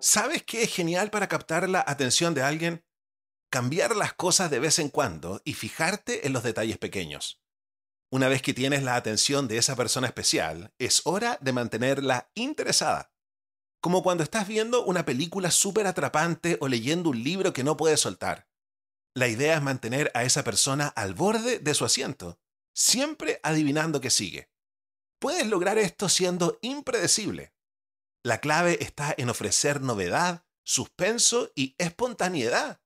¿Sabes 0.00 0.42
qué 0.42 0.64
es 0.64 0.74
genial 0.74 1.10
para 1.10 1.28
captar 1.28 1.68
la 1.68 1.84
atención 1.86 2.34
de 2.34 2.42
alguien? 2.42 2.84
Cambiar 3.50 3.94
las 3.94 4.14
cosas 4.14 4.50
de 4.50 4.58
vez 4.58 4.80
en 4.80 4.88
cuando 4.88 5.40
y 5.44 5.54
fijarte 5.54 6.26
en 6.26 6.32
los 6.32 6.42
detalles 6.42 6.76
pequeños. 6.76 7.40
Una 8.10 8.26
vez 8.26 8.42
que 8.42 8.52
tienes 8.52 8.82
la 8.82 8.96
atención 8.96 9.46
de 9.46 9.58
esa 9.58 9.76
persona 9.76 10.08
especial, 10.08 10.74
es 10.80 11.02
hora 11.04 11.38
de 11.40 11.52
mantenerla 11.52 12.32
interesada. 12.34 13.12
Como 13.80 14.02
cuando 14.02 14.22
estás 14.22 14.46
viendo 14.46 14.84
una 14.84 15.04
película 15.04 15.50
súper 15.50 15.86
atrapante 15.86 16.58
o 16.60 16.68
leyendo 16.68 17.10
un 17.10 17.22
libro 17.22 17.52
que 17.52 17.64
no 17.64 17.76
puedes 17.76 18.00
soltar. 18.00 18.48
La 19.14 19.28
idea 19.28 19.56
es 19.56 19.62
mantener 19.62 20.10
a 20.14 20.24
esa 20.24 20.44
persona 20.44 20.88
al 20.88 21.14
borde 21.14 21.58
de 21.58 21.74
su 21.74 21.84
asiento, 21.84 22.38
siempre 22.74 23.40
adivinando 23.42 24.00
qué 24.00 24.10
sigue. 24.10 24.50
Puedes 25.18 25.46
lograr 25.46 25.78
esto 25.78 26.08
siendo 26.08 26.58
impredecible. 26.62 27.52
La 28.22 28.40
clave 28.40 28.78
está 28.82 29.14
en 29.16 29.30
ofrecer 29.30 29.80
novedad, 29.80 30.44
suspenso 30.62 31.50
y 31.54 31.74
espontaneidad. 31.78 32.80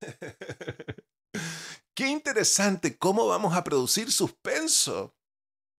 Qué 1.94 2.06
interesante 2.06 2.96
cómo 2.96 3.26
vamos 3.26 3.54
a 3.54 3.64
producir 3.64 4.10
suspenso. 4.10 5.14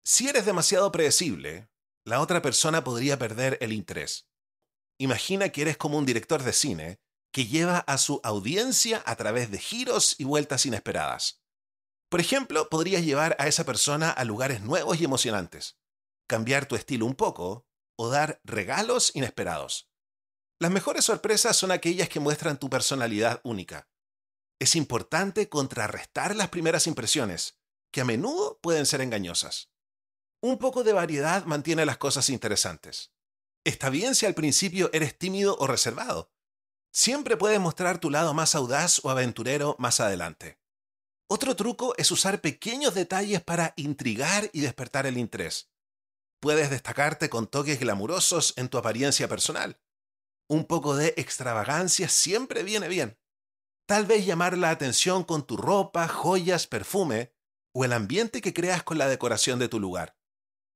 Si 0.05 0.29
eres 0.29 0.45
demasiado 0.45 0.93
predecible, 0.93 1.71
la 2.05 2.21
otra 2.21 2.43
persona 2.43 2.85
podría 2.85 3.19
perder 3.19 3.59
el 3.61 3.73
interés. 3.73 4.30
Imagina 5.01 5.49
que 5.49 5.63
eres 5.63 5.77
como 5.77 5.99
un 5.99 6.07
director 6.07 6.43
de 6.43 6.53
cine 6.53 7.01
que 7.33 7.47
lleva 7.47 7.79
a 7.79 7.99
su 7.99 8.21
audiencia 8.23 9.03
a 9.07 9.17
través 9.17 9.51
de 9.51 9.59
giros 9.59 10.15
y 10.19 10.25
vueltas 10.25 10.67
inesperadas. 10.67 11.43
Por 12.09 12.21
ejemplo, 12.21 12.69
podrías 12.69 13.03
llevar 13.03 13.35
a 13.39 13.49
esa 13.49 13.65
persona 13.65 14.11
a 14.11 14.25
lugares 14.25 14.61
nuevos 14.61 15.01
y 15.01 15.05
emocionantes, 15.05 15.79
cambiar 16.29 16.67
tu 16.67 16.77
estilo 16.77 17.07
un 17.07 17.15
poco 17.15 17.67
o 17.97 18.09
dar 18.09 18.41
regalos 18.45 19.11
inesperados. 19.15 19.91
Las 20.61 20.71
mejores 20.71 21.05
sorpresas 21.05 21.57
son 21.57 21.73
aquellas 21.73 22.09
que 22.09 22.21
muestran 22.21 22.59
tu 22.59 22.69
personalidad 22.69 23.41
única 23.45 23.91
es 24.61 24.77
importante 24.77 25.49
contrarrestar 25.49 26.37
las 26.37 26.51
primeras 26.51 26.87
impresiones, 26.87 27.59
que 27.91 28.03
a 28.03 28.05
menudo 28.05 28.61
pueden 28.61 28.85
ser 28.87 29.01
engañosas. 29.01 29.73
Un 30.43 30.59
poco 30.59 30.85
de 30.85 30.93
variedad 30.93 31.45
mantiene 31.47 31.87
las 31.87 31.97
cosas 31.97 32.29
interesantes. 32.29 33.11
Está 33.65 33.91
bien 33.91 34.15
si 34.15 34.27
al 34.27 34.35
principio 34.35 34.91
eres 34.93 35.19
tímido 35.19 35.57
o 35.59 35.67
reservado. 35.67 36.33
Siempre 36.93 37.37
puedes 37.37 37.61
mostrar 37.61 37.99
tu 37.99 38.11
lado 38.11 38.35
más 38.35 38.55
audaz 38.55 39.05
o 39.05 39.11
aventurero 39.11 39.77
más 39.79 40.01
adelante. 40.01 40.59
Otro 41.29 41.55
truco 41.55 41.95
es 41.97 42.11
usar 42.11 42.41
pequeños 42.41 42.95
detalles 42.95 43.43
para 43.43 43.75
intrigar 43.77 44.51
y 44.53 44.63
despertar 44.63 45.07
el 45.07 45.19
interés. 45.19 45.71
Puedes 46.41 46.71
destacarte 46.71 47.29
con 47.29 47.47
toques 47.47 47.79
glamurosos 47.79 48.55
en 48.57 48.69
tu 48.69 48.79
apariencia 48.79 49.29
personal. 49.29 49.81
Un 50.49 50.65
poco 50.65 50.97
de 50.97 51.15
extravagancia 51.17 52.09
siempre 52.09 52.65
viene 52.65 52.89
bien. 52.89 53.21
Tal 53.87 54.07
vez 54.07 54.25
llamar 54.25 54.57
la 54.57 54.71
atención 54.71 55.23
con 55.23 55.47
tu 55.47 55.57
ropa, 55.57 56.09
joyas, 56.09 56.67
perfume 56.67 57.35
o 57.73 57.85
el 57.85 57.93
ambiente 57.93 58.41
que 58.41 58.55
creas 58.55 58.83
con 58.83 58.99
la 58.99 59.07
decoración 59.07 59.59
de 59.59 59.69
tu 59.69 59.79
lugar. 59.79 60.17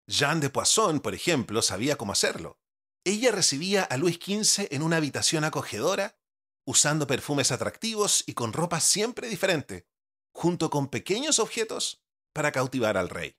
Jeanne 0.07 0.41
de 0.41 0.50
Poisson, 0.50 1.00
por 1.00 1.14
ejemplo, 1.14 1.62
sabía 1.62 1.97
cómo 1.97 2.12
hacerlo. 2.12 2.61
Ella 3.07 3.33
recibía 3.33 3.83
a 3.85 3.99
Luis 3.99 4.17
XV 4.17 4.69
en 4.71 4.83
una 4.83 4.97
habitación 4.97 5.45
acogedora, 5.45 6.17
usando 6.65 7.07
perfumes 7.07 7.53
atractivos 7.53 8.25
y 8.27 8.33
con 8.33 8.55
ropa 8.55 8.81
siempre 8.81 9.29
diferente, 9.29 9.87
junto 10.33 10.71
con 10.71 10.89
pequeños 10.89 11.39
objetos 11.39 12.03
para 12.33 12.51
cautivar 12.51 12.97
al 12.97 13.11
rey. 13.11 13.37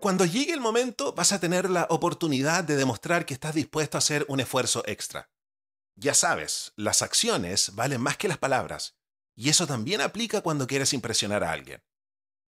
Cuando 0.00 0.24
llegue 0.24 0.52
el 0.52 0.60
momento 0.60 1.12
vas 1.12 1.32
a 1.32 1.38
tener 1.38 1.70
la 1.70 1.86
oportunidad 1.90 2.64
de 2.64 2.74
demostrar 2.74 3.24
que 3.24 3.34
estás 3.34 3.54
dispuesto 3.54 3.96
a 3.96 4.00
hacer 4.00 4.26
un 4.28 4.40
esfuerzo 4.40 4.82
extra. 4.86 5.30
Ya 5.94 6.14
sabes, 6.14 6.72
las 6.74 7.02
acciones 7.02 7.76
valen 7.76 8.00
más 8.00 8.16
que 8.16 8.26
las 8.26 8.38
palabras, 8.38 8.96
y 9.36 9.50
eso 9.50 9.68
también 9.68 10.00
aplica 10.00 10.40
cuando 10.40 10.66
quieres 10.66 10.92
impresionar 10.94 11.44
a 11.44 11.52
alguien. 11.52 11.84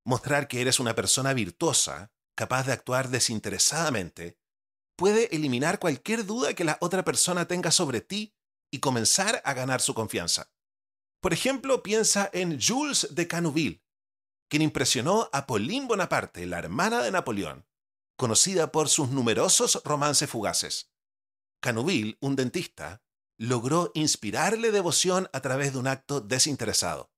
Mostrar 0.06 0.48
que 0.48 0.62
eres 0.62 0.80
una 0.80 0.96
persona 0.96 1.34
virtuosa, 1.34 2.12
capaz 2.42 2.66
de 2.66 2.74
actuar 2.74 3.10
desinteresadamente, 3.10 4.40
puede 4.98 5.36
eliminar 5.36 5.78
cualquier 5.78 6.26
duda 6.26 6.56
que 6.56 6.64
la 6.64 6.80
otra 6.82 7.06
persona 7.06 7.48
tenga 7.48 7.70
sobre 7.70 8.02
ti 8.02 8.34
y 8.72 8.80
comenzar 8.80 9.44
a 9.46 9.54
ganar 9.54 9.80
su 9.80 9.94
confianza. 9.94 10.52
Por 11.22 11.34
ejemplo, 11.34 11.84
piensa 11.84 12.32
en 12.34 12.60
Jules 12.60 13.10
de 13.12 13.28
Canouville, 13.28 13.84
quien 14.50 14.64
impresionó 14.64 15.30
a 15.32 15.46
Pauline 15.46 15.86
Bonaparte, 15.86 16.48
la 16.48 16.58
hermana 16.58 17.04
de 17.04 17.12
Napoleón, 17.12 17.68
conocida 18.18 18.72
por 18.72 18.90
sus 18.90 19.10
numerosos 19.10 19.80
romances 19.86 20.28
fugaces. 20.28 20.92
Canouville, 21.62 22.18
un 22.22 22.36
dentista, 22.36 23.04
logró 23.38 23.92
inspirarle 23.94 24.72
devoción 24.72 25.30
a 25.32 25.42
través 25.42 25.74
de 25.74 25.78
un 25.78 25.86
acto 25.86 26.22
desinteresado. 26.22 27.12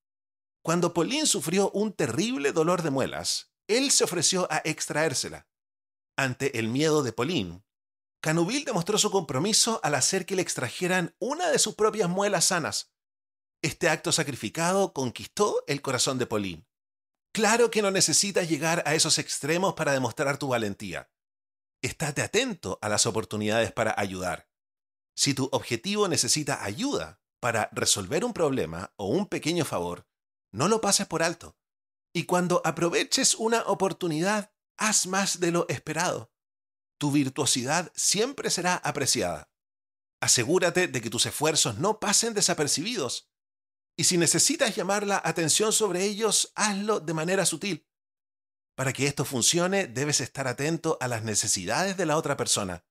Cuando 0.61 0.93
Pauline 0.93 1.27
sufrió 1.27 1.71
un 1.71 1.93
terrible 1.93 2.51
dolor 2.51 2.81
de 2.81 2.89
muelas, 2.89 3.52
él 3.67 3.91
se 3.91 4.03
ofreció 4.03 4.47
a 4.51 4.61
extraérsela. 4.63 5.47
Ante 6.17 6.59
el 6.59 6.67
miedo 6.67 7.03
de 7.03 7.13
Pauline, 7.13 7.63
Canouville 8.21 8.65
demostró 8.65 8.97
su 8.97 9.11
compromiso 9.11 9.79
al 9.83 9.95
hacer 9.95 10.25
que 10.25 10.35
le 10.35 10.41
extrajeran 10.41 11.15
una 11.19 11.49
de 11.49 11.59
sus 11.59 11.75
propias 11.75 12.09
muelas 12.09 12.45
sanas. 12.45 12.93
Este 13.61 13.89
acto 13.89 14.11
sacrificado 14.11 14.93
conquistó 14.93 15.63
el 15.67 15.81
corazón 15.81 16.17
de 16.17 16.25
Pauline. 16.25 16.67
Claro 17.33 17.71
que 17.71 17.81
no 17.81 17.91
necesitas 17.91 18.47
llegar 18.47 18.83
a 18.85 18.93
esos 18.93 19.17
extremos 19.17 19.73
para 19.73 19.91
demostrar 19.91 20.37
tu 20.37 20.49
valentía. 20.49 21.11
Estate 21.81 22.21
atento 22.21 22.79
a 22.81 22.89
las 22.89 23.05
oportunidades 23.05 23.71
para 23.71 23.95
ayudar. 23.97 24.49
Si 25.15 25.33
tu 25.33 25.49
objetivo 25.51 26.07
necesita 26.07 26.63
ayuda 26.63 27.21
para 27.39 27.69
resolver 27.73 28.23
un 28.23 28.33
problema 28.33 28.93
o 28.95 29.07
un 29.07 29.27
pequeño 29.27 29.65
favor, 29.65 30.07
no 30.51 30.67
lo 30.67 30.79
pases 30.79 31.07
por 31.07 31.23
alto. 31.23 31.57
Y 32.13 32.25
cuando 32.25 32.61
aproveches 32.63 33.35
una 33.35 33.63
oportunidad, 33.63 34.53
haz 34.77 35.07
más 35.07 35.39
de 35.39 35.51
lo 35.51 35.67
esperado. 35.67 36.31
Tu 36.99 37.11
virtuosidad 37.11 37.91
siempre 37.95 38.49
será 38.49 38.75
apreciada. 38.75 39.51
Asegúrate 40.21 40.87
de 40.87 41.01
que 41.01 41.09
tus 41.09 41.25
esfuerzos 41.25 41.79
no 41.79 41.99
pasen 41.99 42.33
desapercibidos. 42.33 43.29
Y 43.97 44.05
si 44.05 44.17
necesitas 44.17 44.75
llamar 44.75 45.05
la 45.05 45.21
atención 45.23 45.73
sobre 45.73 46.03
ellos, 46.05 46.51
hazlo 46.55 46.99
de 46.99 47.13
manera 47.13 47.45
sutil. 47.45 47.87
Para 48.75 48.93
que 48.93 49.05
esto 49.05 49.25
funcione, 49.25 49.87
debes 49.87 50.21
estar 50.21 50.47
atento 50.47 50.97
a 51.01 51.07
las 51.07 51.23
necesidades 51.23 51.97
de 51.97 52.05
la 52.05 52.17
otra 52.17 52.37
persona, 52.37 52.85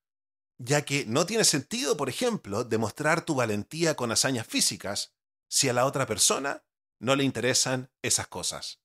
ya 0.58 0.84
que 0.84 1.04
no 1.06 1.26
tiene 1.26 1.44
sentido, 1.44 1.96
por 1.96 2.08
ejemplo, 2.08 2.64
demostrar 2.64 3.24
tu 3.24 3.34
valentía 3.34 3.96
con 3.96 4.12
hazañas 4.12 4.46
físicas 4.46 5.14
si 5.48 5.68
a 5.68 5.72
la 5.72 5.86
otra 5.86 6.06
persona 6.06 6.64
no 7.00 7.16
le 7.16 7.24
interesan 7.24 7.90
esas 8.00 8.28
cosas. 8.28 8.80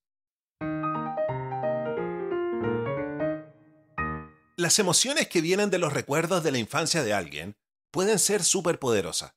Las 4.60 4.80
emociones 4.80 5.28
que 5.28 5.40
vienen 5.40 5.70
de 5.70 5.78
los 5.78 5.94
recuerdos 5.94 6.44
de 6.44 6.50
la 6.50 6.58
infancia 6.58 7.04
de 7.04 7.14
alguien 7.14 7.56
pueden 7.92 8.18
ser 8.18 8.44
superpoderosas. 8.44 9.36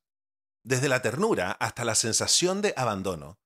Desde 0.64 0.88
la 0.88 1.02
ternura 1.02 1.52
hasta 1.52 1.84
la 1.84 1.94
sensación 1.94 2.62
de 2.62 2.72
abandono, 2.74 3.38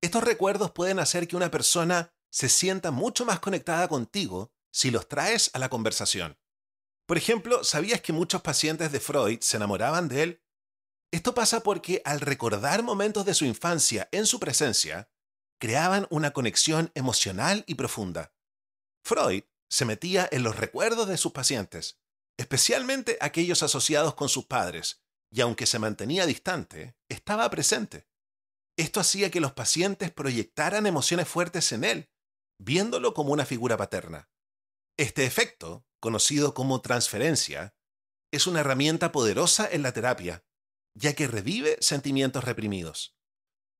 estos 0.00 0.22
recuerdos 0.22 0.70
pueden 0.70 1.00
hacer 1.00 1.26
que 1.26 1.34
una 1.34 1.50
persona 1.50 2.14
se 2.30 2.48
sienta 2.48 2.92
mucho 2.92 3.24
más 3.24 3.40
conectada 3.40 3.88
contigo 3.88 4.52
si 4.72 4.92
los 4.92 5.08
traes 5.08 5.50
a 5.52 5.58
la 5.58 5.68
conversación. 5.68 6.38
Por 7.06 7.16
ejemplo, 7.16 7.64
¿sabías 7.64 8.00
que 8.00 8.12
muchos 8.12 8.42
pacientes 8.42 8.92
de 8.92 9.00
Freud 9.00 9.40
se 9.40 9.56
enamoraban 9.56 10.06
de 10.06 10.22
él? 10.22 10.42
Esto 11.10 11.34
pasa 11.34 11.64
porque 11.64 12.02
al 12.04 12.20
recordar 12.20 12.84
momentos 12.84 13.24
de 13.26 13.34
su 13.34 13.44
infancia 13.46 14.08
en 14.12 14.26
su 14.26 14.38
presencia, 14.38 15.10
creaban 15.58 16.06
una 16.08 16.30
conexión 16.30 16.92
emocional 16.94 17.64
y 17.66 17.74
profunda. 17.74 18.32
Freud 19.04 19.42
se 19.68 19.84
metía 19.84 20.28
en 20.30 20.42
los 20.42 20.56
recuerdos 20.56 21.08
de 21.08 21.16
sus 21.16 21.32
pacientes, 21.32 21.98
especialmente 22.38 23.18
aquellos 23.20 23.62
asociados 23.62 24.14
con 24.14 24.28
sus 24.28 24.46
padres, 24.46 25.02
y 25.30 25.40
aunque 25.40 25.66
se 25.66 25.78
mantenía 25.78 26.26
distante, 26.26 26.96
estaba 27.08 27.48
presente. 27.50 28.06
Esto 28.78 29.00
hacía 29.00 29.30
que 29.30 29.40
los 29.40 29.52
pacientes 29.52 30.12
proyectaran 30.12 30.86
emociones 30.86 31.28
fuertes 31.28 31.72
en 31.72 31.84
él, 31.84 32.10
viéndolo 32.58 33.14
como 33.14 33.32
una 33.32 33.46
figura 33.46 33.76
paterna. 33.76 34.30
Este 34.98 35.24
efecto, 35.24 35.86
conocido 36.00 36.54
como 36.54 36.80
transferencia, 36.80 37.74
es 38.32 38.46
una 38.46 38.60
herramienta 38.60 39.12
poderosa 39.12 39.68
en 39.70 39.82
la 39.82 39.92
terapia, 39.92 40.44
ya 40.94 41.14
que 41.14 41.26
revive 41.26 41.78
sentimientos 41.80 42.44
reprimidos. 42.44 43.16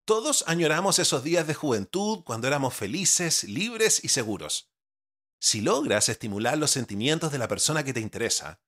Todos 0.06 0.44
añoramos 0.46 0.98
esos 0.98 1.24
días 1.24 1.46
de 1.46 1.54
juventud 1.54 2.22
cuando 2.24 2.46
éramos 2.46 2.74
felices, 2.74 3.44
libres 3.44 4.04
y 4.04 4.08
seguros. 4.08 4.70
Si 5.46 5.60
logras 5.60 6.08
estimular 6.08 6.58
los 6.58 6.72
sentimientos 6.72 7.30
de 7.30 7.38
la 7.38 7.46
persona 7.46 7.84
que 7.84 7.92
te 7.92 8.00
interesa, 8.00 8.60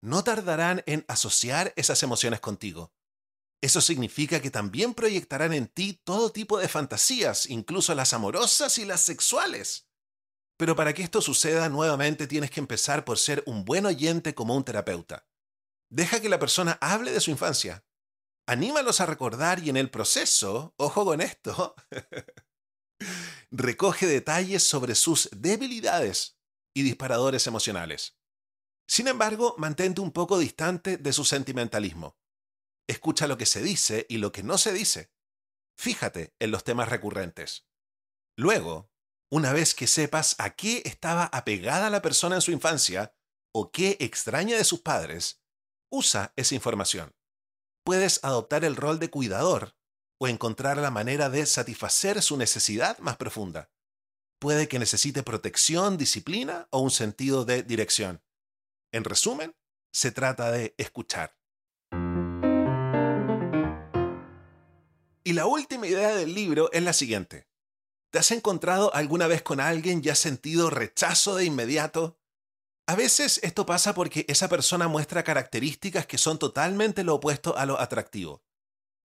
no 0.00 0.24
tardarán 0.24 0.82
en 0.86 1.04
asociar 1.06 1.74
esas 1.76 2.02
emociones 2.02 2.40
contigo. 2.40 2.94
Eso 3.60 3.82
significa 3.82 4.40
que 4.40 4.50
también 4.50 4.94
proyectarán 4.94 5.52
en 5.52 5.66
ti 5.66 6.00
todo 6.02 6.32
tipo 6.32 6.58
de 6.58 6.66
fantasías, 6.66 7.50
incluso 7.50 7.94
las 7.94 8.14
amorosas 8.14 8.78
y 8.78 8.86
las 8.86 9.02
sexuales. 9.02 9.90
Pero 10.56 10.74
para 10.74 10.94
que 10.94 11.02
esto 11.02 11.20
suceda 11.20 11.68
nuevamente 11.68 12.26
tienes 12.26 12.50
que 12.50 12.60
empezar 12.60 13.04
por 13.04 13.18
ser 13.18 13.42
un 13.44 13.66
buen 13.66 13.84
oyente 13.84 14.34
como 14.34 14.56
un 14.56 14.64
terapeuta. 14.64 15.28
Deja 15.90 16.22
que 16.22 16.30
la 16.30 16.38
persona 16.38 16.78
hable 16.80 17.12
de 17.12 17.20
su 17.20 17.32
infancia. 17.32 17.84
Anímalos 18.46 19.02
a 19.02 19.06
recordar 19.06 19.58
y 19.62 19.68
en 19.68 19.76
el 19.76 19.90
proceso, 19.90 20.72
ojo 20.78 21.04
con 21.04 21.20
esto, 21.20 21.74
recoge 23.50 24.06
detalles 24.06 24.62
sobre 24.62 24.94
sus 24.94 25.28
debilidades 25.32 26.38
y 26.74 26.82
disparadores 26.82 27.46
emocionales. 27.46 28.18
Sin 28.86 29.08
embargo, 29.08 29.54
mantente 29.58 30.00
un 30.00 30.12
poco 30.12 30.38
distante 30.38 30.96
de 30.96 31.12
su 31.12 31.24
sentimentalismo. 31.24 32.18
Escucha 32.86 33.26
lo 33.26 33.38
que 33.38 33.46
se 33.46 33.62
dice 33.62 34.06
y 34.08 34.18
lo 34.18 34.32
que 34.32 34.42
no 34.42 34.58
se 34.58 34.72
dice. 34.72 35.12
Fíjate 35.76 36.34
en 36.38 36.50
los 36.50 36.64
temas 36.64 36.88
recurrentes. 36.88 37.66
Luego, 38.36 38.90
una 39.30 39.52
vez 39.52 39.74
que 39.74 39.86
sepas 39.86 40.36
a 40.38 40.50
qué 40.50 40.82
estaba 40.84 41.24
apegada 41.24 41.90
la 41.90 42.02
persona 42.02 42.36
en 42.36 42.42
su 42.42 42.52
infancia 42.52 43.16
o 43.52 43.70
qué 43.72 43.96
extraña 44.00 44.56
de 44.56 44.64
sus 44.64 44.80
padres, 44.80 45.42
usa 45.90 46.32
esa 46.36 46.54
información. 46.54 47.14
Puedes 47.84 48.22
adoptar 48.22 48.64
el 48.64 48.76
rol 48.76 48.98
de 48.98 49.10
cuidador 49.10 49.73
o 50.18 50.28
encontrar 50.28 50.78
la 50.78 50.90
manera 50.90 51.28
de 51.30 51.46
satisfacer 51.46 52.22
su 52.22 52.36
necesidad 52.36 52.98
más 52.98 53.16
profunda. 53.16 53.70
Puede 54.38 54.68
que 54.68 54.78
necesite 54.78 55.22
protección, 55.22 55.96
disciplina 55.96 56.68
o 56.70 56.80
un 56.80 56.90
sentido 56.90 57.44
de 57.44 57.62
dirección. 57.62 58.22
En 58.92 59.04
resumen, 59.04 59.56
se 59.92 60.12
trata 60.12 60.50
de 60.50 60.74
escuchar. 60.78 61.36
Y 65.26 65.32
la 65.32 65.46
última 65.46 65.86
idea 65.86 66.14
del 66.14 66.34
libro 66.34 66.70
es 66.72 66.82
la 66.82 66.92
siguiente. 66.92 67.48
¿Te 68.10 68.18
has 68.18 68.30
encontrado 68.30 68.94
alguna 68.94 69.26
vez 69.26 69.42
con 69.42 69.58
alguien 69.58 70.02
y 70.04 70.10
has 70.10 70.18
sentido 70.18 70.70
rechazo 70.70 71.34
de 71.36 71.46
inmediato? 71.46 72.18
A 72.86 72.94
veces 72.94 73.40
esto 73.42 73.64
pasa 73.64 73.94
porque 73.94 74.26
esa 74.28 74.48
persona 74.48 74.86
muestra 74.86 75.24
características 75.24 76.06
que 76.06 76.18
son 76.18 76.38
totalmente 76.38 77.02
lo 77.02 77.14
opuesto 77.14 77.56
a 77.56 77.64
lo 77.64 77.80
atractivo 77.80 78.44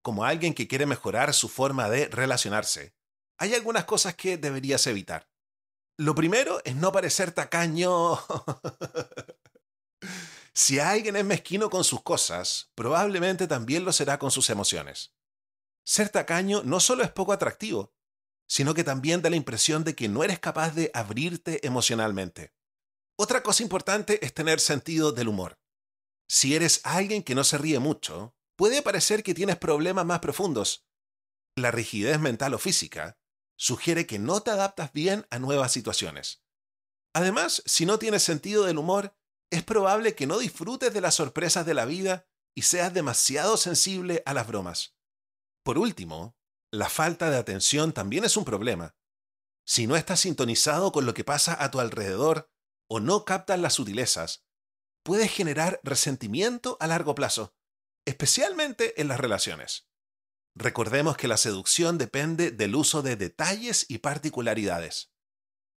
como 0.06 0.24
alguien 0.24 0.54
que 0.54 0.68
quiere 0.68 0.86
mejorar 0.86 1.34
su 1.34 1.48
forma 1.48 1.88
de 1.88 2.06
relacionarse, 2.06 2.94
hay 3.38 3.54
algunas 3.54 3.86
cosas 3.86 4.14
que 4.14 4.38
deberías 4.38 4.86
evitar. 4.86 5.28
Lo 5.98 6.14
primero 6.14 6.60
es 6.64 6.76
no 6.76 6.92
parecer 6.92 7.32
tacaño. 7.32 8.16
si 10.54 10.78
alguien 10.78 11.16
es 11.16 11.24
mezquino 11.24 11.70
con 11.70 11.82
sus 11.82 12.02
cosas, 12.02 12.70
probablemente 12.76 13.48
también 13.48 13.84
lo 13.84 13.92
será 13.92 14.20
con 14.20 14.30
sus 14.30 14.48
emociones. 14.48 15.12
Ser 15.84 16.08
tacaño 16.08 16.62
no 16.62 16.78
solo 16.78 17.02
es 17.02 17.10
poco 17.10 17.32
atractivo, 17.32 17.92
sino 18.46 18.74
que 18.74 18.84
también 18.84 19.22
da 19.22 19.30
la 19.30 19.34
impresión 19.34 19.82
de 19.82 19.96
que 19.96 20.08
no 20.08 20.22
eres 20.22 20.38
capaz 20.38 20.70
de 20.70 20.92
abrirte 20.94 21.66
emocionalmente. 21.66 22.54
Otra 23.16 23.42
cosa 23.42 23.64
importante 23.64 24.24
es 24.24 24.32
tener 24.32 24.60
sentido 24.60 25.10
del 25.10 25.26
humor. 25.26 25.58
Si 26.28 26.54
eres 26.54 26.80
alguien 26.84 27.24
que 27.24 27.34
no 27.34 27.42
se 27.42 27.58
ríe 27.58 27.80
mucho, 27.80 28.35
puede 28.56 28.82
parecer 28.82 29.22
que 29.22 29.34
tienes 29.34 29.56
problemas 29.56 30.04
más 30.04 30.20
profundos. 30.20 30.86
La 31.56 31.70
rigidez 31.70 32.18
mental 32.18 32.54
o 32.54 32.58
física 32.58 33.18
sugiere 33.56 34.06
que 34.06 34.18
no 34.18 34.40
te 34.42 34.50
adaptas 34.50 34.92
bien 34.92 35.26
a 35.30 35.38
nuevas 35.38 35.72
situaciones. 35.72 36.42
Además, 37.14 37.62
si 37.64 37.86
no 37.86 37.98
tienes 37.98 38.22
sentido 38.22 38.64
del 38.64 38.78
humor, 38.78 39.16
es 39.50 39.62
probable 39.62 40.14
que 40.14 40.26
no 40.26 40.38
disfrutes 40.38 40.92
de 40.92 41.00
las 41.00 41.14
sorpresas 41.14 41.64
de 41.64 41.74
la 41.74 41.84
vida 41.86 42.26
y 42.54 42.62
seas 42.62 42.92
demasiado 42.92 43.56
sensible 43.56 44.22
a 44.26 44.34
las 44.34 44.46
bromas. 44.46 44.96
Por 45.62 45.78
último, 45.78 46.36
la 46.70 46.88
falta 46.88 47.30
de 47.30 47.38
atención 47.38 47.92
también 47.92 48.24
es 48.24 48.36
un 48.36 48.44
problema. 48.44 48.96
Si 49.64 49.86
no 49.86 49.96
estás 49.96 50.20
sintonizado 50.20 50.92
con 50.92 51.06
lo 51.06 51.14
que 51.14 51.24
pasa 51.24 51.56
a 51.62 51.70
tu 51.70 51.80
alrededor 51.80 52.50
o 52.88 53.00
no 53.00 53.24
captas 53.24 53.58
las 53.58 53.74
sutilezas, 53.74 54.44
puedes 55.02 55.30
generar 55.30 55.80
resentimiento 55.82 56.76
a 56.80 56.86
largo 56.86 57.14
plazo 57.14 57.54
especialmente 58.06 58.98
en 59.00 59.08
las 59.08 59.20
relaciones. 59.20 59.88
Recordemos 60.54 61.18
que 61.18 61.28
la 61.28 61.36
seducción 61.36 61.98
depende 61.98 62.50
del 62.50 62.74
uso 62.74 63.02
de 63.02 63.16
detalles 63.16 63.84
y 63.88 63.98
particularidades. 63.98 65.12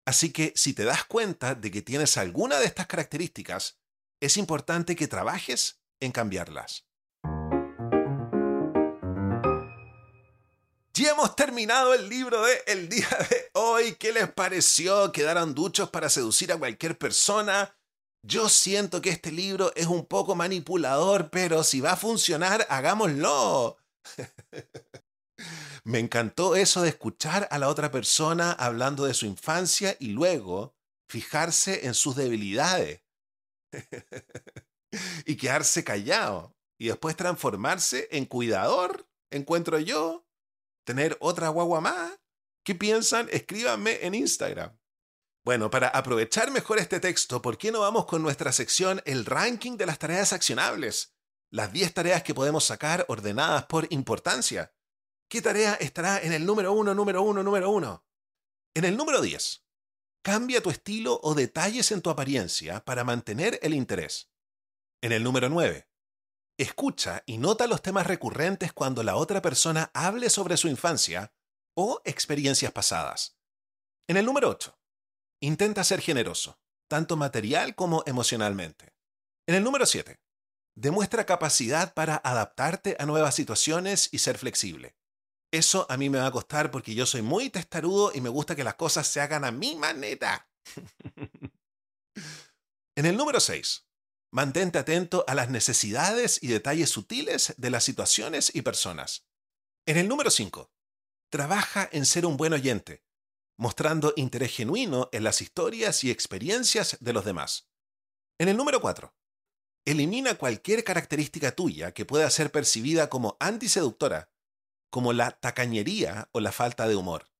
Así 0.05 0.31
que 0.31 0.53
si 0.55 0.73
te 0.73 0.85
das 0.85 1.03
cuenta 1.03 1.53
de 1.53 1.69
que 1.69 1.81
tienes 1.81 2.17
alguna 2.17 2.59
de 2.59 2.65
estas 2.65 2.87
características, 2.87 3.79
es 4.21 4.37
importante 4.37 4.95
que 4.95 5.07
trabajes 5.07 5.81
en 5.99 6.11
cambiarlas. 6.11 6.85
Y 10.99 11.05
hemos 11.05 11.33
terminado 11.33 11.93
el 11.93 12.09
libro 12.09 12.43
de 12.43 12.61
el 12.67 12.89
día 12.89 13.07
de 13.29 13.51
hoy. 13.53 13.95
¿Qué 13.95 14.11
les 14.11 14.29
pareció? 14.29 15.13
¿Quedaron 15.13 15.55
duchos 15.55 15.89
para 15.89 16.09
seducir 16.09 16.51
a 16.51 16.57
cualquier 16.57 16.97
persona? 16.97 17.78
Yo 18.21 18.49
siento 18.49 19.01
que 19.01 19.09
este 19.09 19.31
libro 19.31 19.71
es 19.75 19.87
un 19.87 20.05
poco 20.05 20.35
manipulador, 20.35 21.29
pero 21.29 21.63
si 21.63 21.79
va 21.79 21.93
a 21.93 21.97
funcionar, 21.97 22.67
hagámoslo. 22.69 23.77
Me 25.85 25.99
encantó 25.99 26.55
eso 26.55 26.81
de 26.81 26.89
escuchar 26.89 27.47
a 27.49 27.57
la 27.57 27.69
otra 27.69 27.91
persona 27.91 28.51
hablando 28.51 29.05
de 29.05 29.13
su 29.13 29.25
infancia 29.25 29.95
y 29.99 30.09
luego 30.09 30.75
fijarse 31.09 31.87
en 31.87 31.93
sus 31.93 32.15
debilidades 32.15 33.01
y 35.25 35.37
quedarse 35.37 35.83
callado 35.83 36.55
y 36.77 36.87
después 36.87 37.15
transformarse 37.15 38.07
en 38.11 38.25
cuidador, 38.25 39.07
encuentro 39.31 39.79
yo, 39.79 40.25
tener 40.85 41.17
otra 41.19 41.49
guagua 41.49 41.81
más. 41.81 42.19
¿Qué 42.65 42.75
piensan? 42.75 43.27
Escríbanme 43.31 44.05
en 44.05 44.15
Instagram. 44.15 44.77
Bueno, 45.49 45.71
para 45.71 45.87
aprovechar 45.87 46.51
mejor 46.51 46.77
este 46.77 46.99
texto, 46.99 47.41
¿por 47.41 47.57
qué 47.57 47.71
no 47.71 47.79
vamos 47.79 48.05
con 48.05 48.21
nuestra 48.21 48.51
sección 48.51 49.01
El 49.05 49.25
ranking 49.25 49.77
de 49.77 49.87
las 49.87 49.97
tareas 49.97 50.31
accionables? 50.31 51.15
Las 51.49 51.73
10 51.73 51.91
tareas 51.95 52.21
que 52.21 52.35
podemos 52.35 52.65
sacar 52.65 53.03
ordenadas 53.07 53.65
por 53.65 53.87
importancia. 53.89 54.75
¿Qué 55.27 55.41
tarea 55.41 55.73
estará 55.73 56.19
en 56.21 56.33
el 56.33 56.45
número 56.45 56.73
1, 56.73 56.93
número 56.93 57.23
1, 57.23 57.41
número 57.41 57.71
1? 57.71 58.05
En 58.75 58.85
el 58.85 58.95
número 58.95 59.21
10. 59.21 59.65
Cambia 60.21 60.61
tu 60.61 60.69
estilo 60.69 61.19
o 61.23 61.33
detalles 61.33 61.91
en 61.91 62.03
tu 62.03 62.11
apariencia 62.11 62.85
para 62.85 63.03
mantener 63.03 63.57
el 63.63 63.73
interés. 63.73 64.31
En 65.01 65.13
el 65.13 65.23
número 65.23 65.49
9. 65.49 65.89
Escucha 66.59 67.23
y 67.25 67.39
nota 67.39 67.65
los 67.65 67.81
temas 67.81 68.05
recurrentes 68.05 68.71
cuando 68.71 69.01
la 69.01 69.15
otra 69.15 69.41
persona 69.41 69.89
hable 69.95 70.29
sobre 70.29 70.57
su 70.57 70.67
infancia 70.67 71.33
o 71.75 72.03
experiencias 72.05 72.71
pasadas. 72.71 73.39
En 74.07 74.15
el 74.15 74.27
número 74.27 74.47
8. 74.49 74.78
Intenta 75.41 75.85
ser 75.85 76.01
generoso, 76.01 76.59
tanto 76.89 77.15
material 77.15 77.73
como 77.73 78.03
emocionalmente. 78.05 78.93
En 79.47 79.55
el 79.55 79.63
número 79.63 79.85
7. 79.85 80.19
Demuestra 80.75 81.25
capacidad 81.25 81.93
para 81.93 82.17
adaptarte 82.17 82.97
a 82.99 83.05
nuevas 83.05 83.35
situaciones 83.35 84.09
y 84.11 84.19
ser 84.19 84.37
flexible. 84.37 84.97
Eso 85.51 85.87
a 85.89 85.97
mí 85.97 86.09
me 86.09 86.19
va 86.19 86.27
a 86.27 86.31
costar 86.31 86.71
porque 86.71 86.93
yo 86.93 87.05
soy 87.05 87.21
muy 87.21 87.49
testarudo 87.49 88.11
y 88.13 88.21
me 88.21 88.29
gusta 88.29 88.55
que 88.55 88.63
las 88.63 88.75
cosas 88.75 89.07
se 89.07 89.21
hagan 89.21 89.45
a 89.45 89.51
mi 89.51 89.75
manera. 89.75 90.49
en 92.95 93.05
el 93.05 93.15
número 93.15 93.39
6. 93.39 93.85
Mantente 94.31 94.77
atento 94.77 95.23
a 95.27 95.35
las 95.35 95.49
necesidades 95.49 96.43
y 96.43 96.47
detalles 96.47 96.89
sutiles 96.89 97.53
de 97.57 97.69
las 97.69 97.83
situaciones 97.83 98.53
y 98.53 98.61
personas. 98.61 99.25
En 99.87 99.97
el 99.97 100.07
número 100.07 100.29
5. 100.29 100.69
Trabaja 101.31 101.89
en 101.91 102.05
ser 102.05 102.25
un 102.25 102.37
buen 102.37 102.53
oyente, 102.53 103.03
mostrando 103.59 104.13
interés 104.15 104.55
genuino 104.55 105.09
en 105.11 105.25
las 105.25 105.41
historias 105.41 106.05
y 106.05 106.11
experiencias 106.11 106.97
de 107.01 107.11
los 107.11 107.25
demás. 107.25 107.69
En 108.39 108.47
el 108.47 108.55
número 108.55 108.79
4. 108.79 109.13
Elimina 109.85 110.35
cualquier 110.35 110.85
característica 110.85 111.51
tuya 111.51 111.93
que 111.93 112.05
pueda 112.05 112.29
ser 112.29 112.53
percibida 112.53 113.09
como 113.09 113.35
antiseductora, 113.41 114.31
como 114.89 115.11
la 115.11 115.31
tacañería 115.31 116.29
o 116.31 116.39
la 116.39 116.53
falta 116.53 116.87
de 116.87 116.95
humor. 116.95 117.33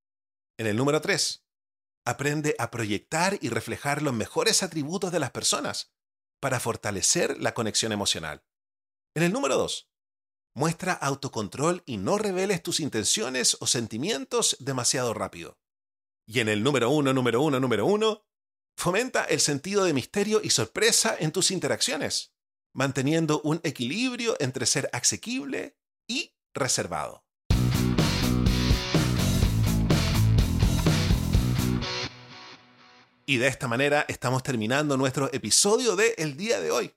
En 0.58 0.68
el 0.68 0.76
número 0.76 1.00
3. 1.00 1.46
Aprende 2.04 2.54
a 2.60 2.70
proyectar 2.70 3.38
y 3.40 3.48
reflejar 3.48 4.02
los 4.02 4.14
mejores 4.14 4.62
atributos 4.62 5.14
de 5.14 5.20
las 5.20 5.32
personas, 5.32 5.94
para 6.42 6.60
fortalecer 6.60 7.40
la 7.40 7.54
conexión 7.54 7.94
emocional. 7.94 8.44
En 9.16 9.24
el 9.24 9.32
número 9.32 9.56
2, 9.56 9.90
muestra 10.54 10.92
autocontrol 10.92 11.82
y 11.86 11.96
no 11.96 12.18
reveles 12.18 12.62
tus 12.62 12.82
intenciones 12.82 13.56
o 13.62 13.68
sentimientos 13.68 14.58
demasiado 14.60 15.14
rápido. 15.14 15.59
Y 16.32 16.42
en 16.42 16.48
el 16.48 16.62
número 16.62 16.92
1, 16.92 17.12
número 17.12 17.42
1, 17.42 17.60
número 17.60 17.88
1, 17.88 18.24
fomenta 18.78 19.26
el 19.26 19.40
sentido 19.40 19.84
de 19.84 19.94
misterio 19.94 20.42
y 20.44 20.52
sorpresa 20.52 21.18
en 21.20 21.32
tus 21.32 21.50
interacciones, 21.50 22.36
manteniendo 22.72 23.42
un 23.42 23.60
equilibrio 23.64 24.36
entre 24.40 24.68
ser 24.68 24.92
asequible 24.94 25.76
y 26.08 26.36
reservado. 26.54 27.26
Y 33.26 33.38
de 33.38 33.48
esta 33.48 33.68
manera 33.68 34.06
estamos 34.08 34.44
terminando 34.44 34.98
nuestro 34.98 35.34
episodio 35.34 35.96
de 35.96 36.14
el 36.20 36.38
día 36.38 36.62
de 36.62 36.70
hoy. 36.70 36.96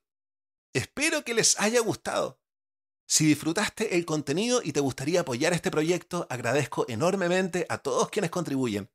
Espero 0.75 1.25
que 1.25 1.33
les 1.33 1.59
haya 1.59 1.81
gustado. 1.81 2.39
Si 3.09 3.25
disfrutaste 3.25 3.97
el 3.97 4.05
contenido 4.05 4.61
y 4.63 4.73
te 4.73 4.81
gustaría 4.81 5.21
apoyar 5.23 5.55
este 5.55 5.71
proyecto, 5.71 6.27
agradezco 6.29 6.85
enormemente 6.87 7.65
a 7.71 7.79
todos 7.79 8.11
quienes 8.11 8.31
contribuyen. 8.31 8.92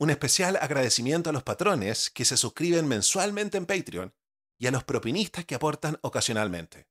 Un 0.00 0.10
especial 0.10 0.58
agradecimiento 0.60 1.30
a 1.30 1.32
los 1.32 1.42
patrones 1.42 2.10
que 2.10 2.24
se 2.24 2.36
suscriben 2.36 2.88
mensualmente 2.88 3.58
en 3.58 3.66
Patreon 3.66 4.14
y 4.58 4.66
a 4.66 4.70
los 4.70 4.82
propinistas 4.82 5.44
que 5.44 5.54
aportan 5.54 5.98
ocasionalmente. 6.02 6.88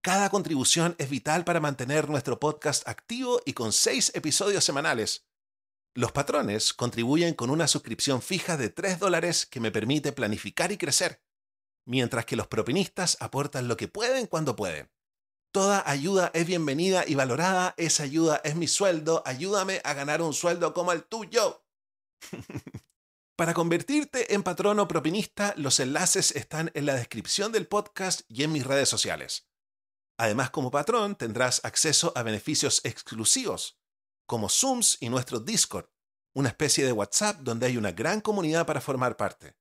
Cada 0.00 0.30
contribución 0.30 0.94
es 0.98 1.10
vital 1.10 1.44
para 1.44 1.60
mantener 1.60 2.08
nuestro 2.08 2.40
podcast 2.40 2.88
activo 2.88 3.40
y 3.44 3.52
con 3.52 3.72
seis 3.72 4.12
episodios 4.14 4.64
semanales, 4.64 5.26
los 5.94 6.10
patrones 6.10 6.72
contribuyen 6.72 7.34
con 7.34 7.50
una 7.50 7.68
suscripción 7.68 8.22
fija 8.22 8.56
de 8.56 8.70
3 8.70 8.98
dólares 8.98 9.44
que 9.44 9.60
me 9.60 9.70
permite 9.70 10.12
planificar 10.12 10.72
y 10.72 10.78
crecer, 10.78 11.22
mientras 11.84 12.24
que 12.24 12.34
los 12.34 12.46
propinistas 12.46 13.18
aportan 13.20 13.68
lo 13.68 13.76
que 13.76 13.88
pueden 13.88 14.26
cuando 14.26 14.56
pueden. 14.56 14.90
Toda 15.52 15.82
ayuda 15.84 16.30
es 16.32 16.46
bienvenida 16.46 17.04
y 17.06 17.14
valorada, 17.14 17.74
esa 17.76 18.04
ayuda 18.04 18.40
es 18.42 18.56
mi 18.56 18.68
sueldo, 18.68 19.22
ayúdame 19.26 19.82
a 19.84 19.92
ganar 19.92 20.22
un 20.22 20.32
sueldo 20.32 20.72
como 20.72 20.92
el 20.92 21.04
tuyo. 21.04 21.61
Para 23.36 23.54
convertirte 23.54 24.34
en 24.34 24.42
patrono 24.42 24.86
propinista, 24.86 25.54
los 25.56 25.80
enlaces 25.80 26.32
están 26.36 26.70
en 26.74 26.86
la 26.86 26.94
descripción 26.94 27.50
del 27.50 27.66
podcast 27.66 28.22
y 28.28 28.42
en 28.42 28.52
mis 28.52 28.66
redes 28.66 28.88
sociales. 28.88 29.48
Además, 30.18 30.50
como 30.50 30.70
patrón 30.70 31.16
tendrás 31.16 31.64
acceso 31.64 32.12
a 32.14 32.22
beneficios 32.22 32.80
exclusivos 32.84 33.82
como 34.26 34.48
Zooms 34.48 34.96
y 35.00 35.08
nuestro 35.08 35.40
Discord, 35.40 35.90
una 36.34 36.48
especie 36.48 36.86
de 36.86 36.92
WhatsApp 36.92 37.40
donde 37.40 37.66
hay 37.66 37.76
una 37.76 37.92
gran 37.92 38.20
comunidad 38.20 38.64
para 38.64 38.80
formar 38.80 39.16
parte. 39.16 39.56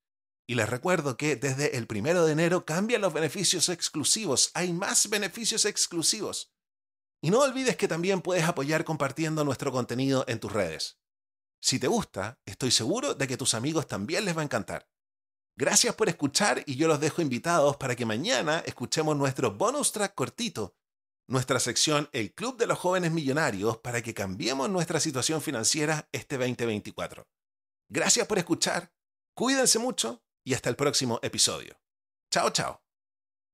Y 0.47 0.55
les 0.55 0.69
recuerdo 0.69 1.17
que 1.17 1.35
desde 1.35 1.75
el 1.75 1.87
primero 1.87 2.25
de 2.25 2.31
enero 2.31 2.65
cambian 2.65 3.01
los 3.01 3.11
beneficios 3.11 3.67
exclusivos, 3.67 4.51
hay 4.53 4.71
más 4.71 5.09
beneficios 5.09 5.65
exclusivos. 5.65 6.53
Y 7.21 7.31
no 7.31 7.39
olvides 7.39 7.75
que 7.75 7.89
también 7.89 8.21
puedes 8.21 8.45
apoyar 8.45 8.85
compartiendo 8.85 9.43
nuestro 9.43 9.71
contenido 9.71 10.23
en 10.27 10.39
tus 10.39 10.53
redes. 10.53 11.00
Si 11.61 11.79
te 11.79 11.87
gusta, 11.87 12.39
estoy 12.45 12.71
seguro 12.71 13.13
de 13.13 13.27
que 13.27 13.37
tus 13.37 13.53
amigos 13.53 13.87
también 13.87 14.25
les 14.25 14.35
va 14.35 14.41
a 14.41 14.45
encantar. 14.45 14.89
Gracias 15.55 15.95
por 15.95 16.09
escuchar 16.09 16.63
y 16.65 16.75
yo 16.75 16.87
los 16.87 16.99
dejo 16.99 17.21
invitados 17.21 17.77
para 17.77 17.95
que 17.95 18.05
mañana 18.05 18.59
escuchemos 18.65 19.15
nuestro 19.15 19.51
bonus 19.51 19.91
track 19.91 20.15
cortito 20.15 20.75
nuestra 21.31 21.59
sección 21.61 22.09
El 22.11 22.33
Club 22.33 22.57
de 22.57 22.67
los 22.67 22.77
Jóvenes 22.77 23.11
Millonarios 23.11 23.77
para 23.77 24.01
que 24.01 24.13
cambiemos 24.13 24.69
nuestra 24.69 24.99
situación 24.99 25.41
financiera 25.41 26.09
este 26.11 26.37
2024. 26.37 27.25
Gracias 27.89 28.27
por 28.27 28.37
escuchar, 28.37 28.93
cuídense 29.33 29.79
mucho 29.79 30.23
y 30.43 30.53
hasta 30.53 30.69
el 30.69 30.75
próximo 30.75 31.19
episodio. 31.23 31.79
Chao, 32.29 32.49
chao. 32.49 32.90